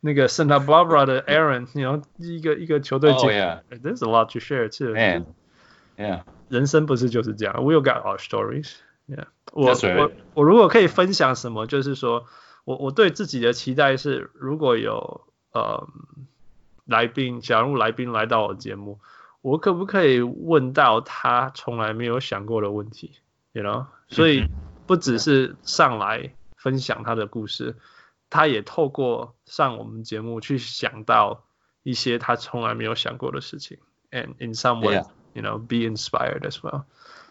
[0.00, 6.22] 那个 Santa Barbara 的 Aaron，你要一个一个球队经理，There's a lot to share too，Yeah。
[6.48, 8.72] 人生不是就是这样，We all got our stories.
[9.08, 12.26] Yeah，我.我我如果可以分享什么，就是说
[12.64, 15.88] 我我对自己的期待是，如果有呃
[16.84, 18.98] 来宾，假如来宾来到我节目，
[19.40, 23.12] 我可不可以问到他从来没有想过的问题
[23.52, 24.46] ？You know，所以
[24.86, 27.76] 不只是上来分享他的故事，
[28.30, 31.44] 他也透过上我们节目去想到
[31.82, 33.78] 一些他从来没有想过的事情
[34.10, 34.96] ，and in some way.
[34.96, 35.06] Yeah.
[35.34, 36.82] You know, be inspired as well.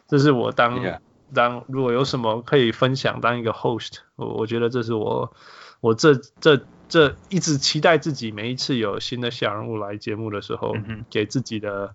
[0.08, 0.98] 这是我当 Yeah.
[1.34, 5.34] 当如果有什么可以分享，当一个 host，我我觉得这是我
[5.80, 11.04] 我这这这一直期待自己每一次有新的小人物来节目的时候，mm hmm.
[11.10, 11.94] 给自己的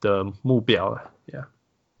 [0.00, 0.98] 的目标。
[1.26, 1.44] Yeah,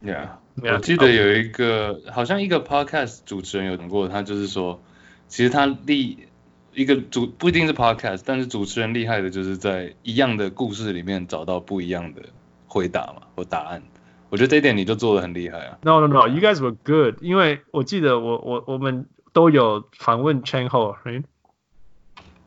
[0.02, 0.28] yeah.
[0.56, 0.74] yeah.
[0.74, 4.82] 我记得有一个好像一个 podcast 主持人有讲过，他就是说，
[5.28, 6.28] 其实他厉
[6.72, 12.22] 一个主不一定是 podcast，但是主持人厉害的就是在一样的故事里面找到不一样的。
[12.66, 13.84] 回答嘛，或答案，
[14.33, 15.77] 我觉得这一点你就做得很厉害啊。
[15.81, 21.23] No no no, you guys were good，因为我记得我我我们都有访问 Chang Ho，right？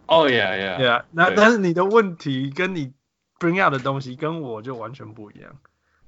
[0.07, 2.93] 哦 yeah yeah yeah，那但是你的问题跟你
[3.39, 5.57] bring out 的东西跟我就完全不一样，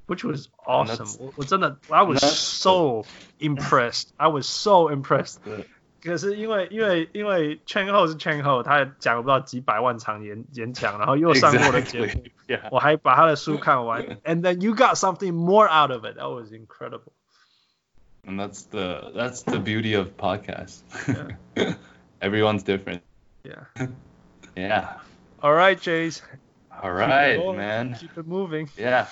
[0.06, 1.16] which was awesome。
[1.18, 3.04] 我我真的，I was so
[3.40, 5.38] impressed，I was so impressed。
[6.02, 12.30] 可是因为因为因为 Chang Ho 是 Chang Ho，他讲了不知道几百万场演演讲，然后又上过的节目，Exactly.
[12.48, 12.68] Yeah.
[12.70, 16.16] 我还把他的书看完，and then you got something more out of it.
[16.16, 17.12] That was incredible.
[18.26, 20.82] And that's the that's the beauty of podcasts.
[21.56, 21.74] Yeah.
[22.20, 23.02] Everyone's different.
[23.44, 23.66] Yeah.
[24.56, 25.00] yeah.
[25.42, 26.22] All right, Chase.
[26.82, 27.96] All right, man.
[28.00, 28.68] Keep it moving.
[28.78, 29.06] Yeah.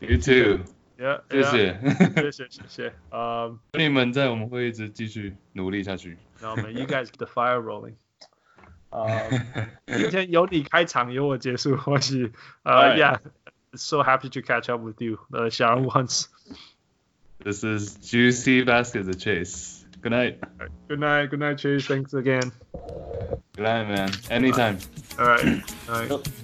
[0.00, 0.64] You too.
[0.98, 1.20] Yeah.
[1.30, 1.78] 谢谢。
[2.14, 2.92] 谢谢谢谢。
[3.10, 6.18] 嗯，你们在，我们会一直继续努力下去。
[6.42, 7.94] No man, you guys get the fire rolling.
[8.94, 9.30] 呃，
[9.86, 12.32] 今天由你开场，由我结束，或许
[12.64, 19.84] 呃，Yeah，so happy to catch up with you，呃，小人物 Hans。This is Juicy Baskets of Chase.
[20.02, 20.38] Good night.
[20.88, 21.28] Good night.
[21.28, 21.86] Good night, Chase.
[21.86, 22.52] Thanks again.
[23.54, 24.10] Good night, man.
[24.28, 24.78] Anytime.
[25.18, 25.62] All right.
[25.88, 26.43] All right.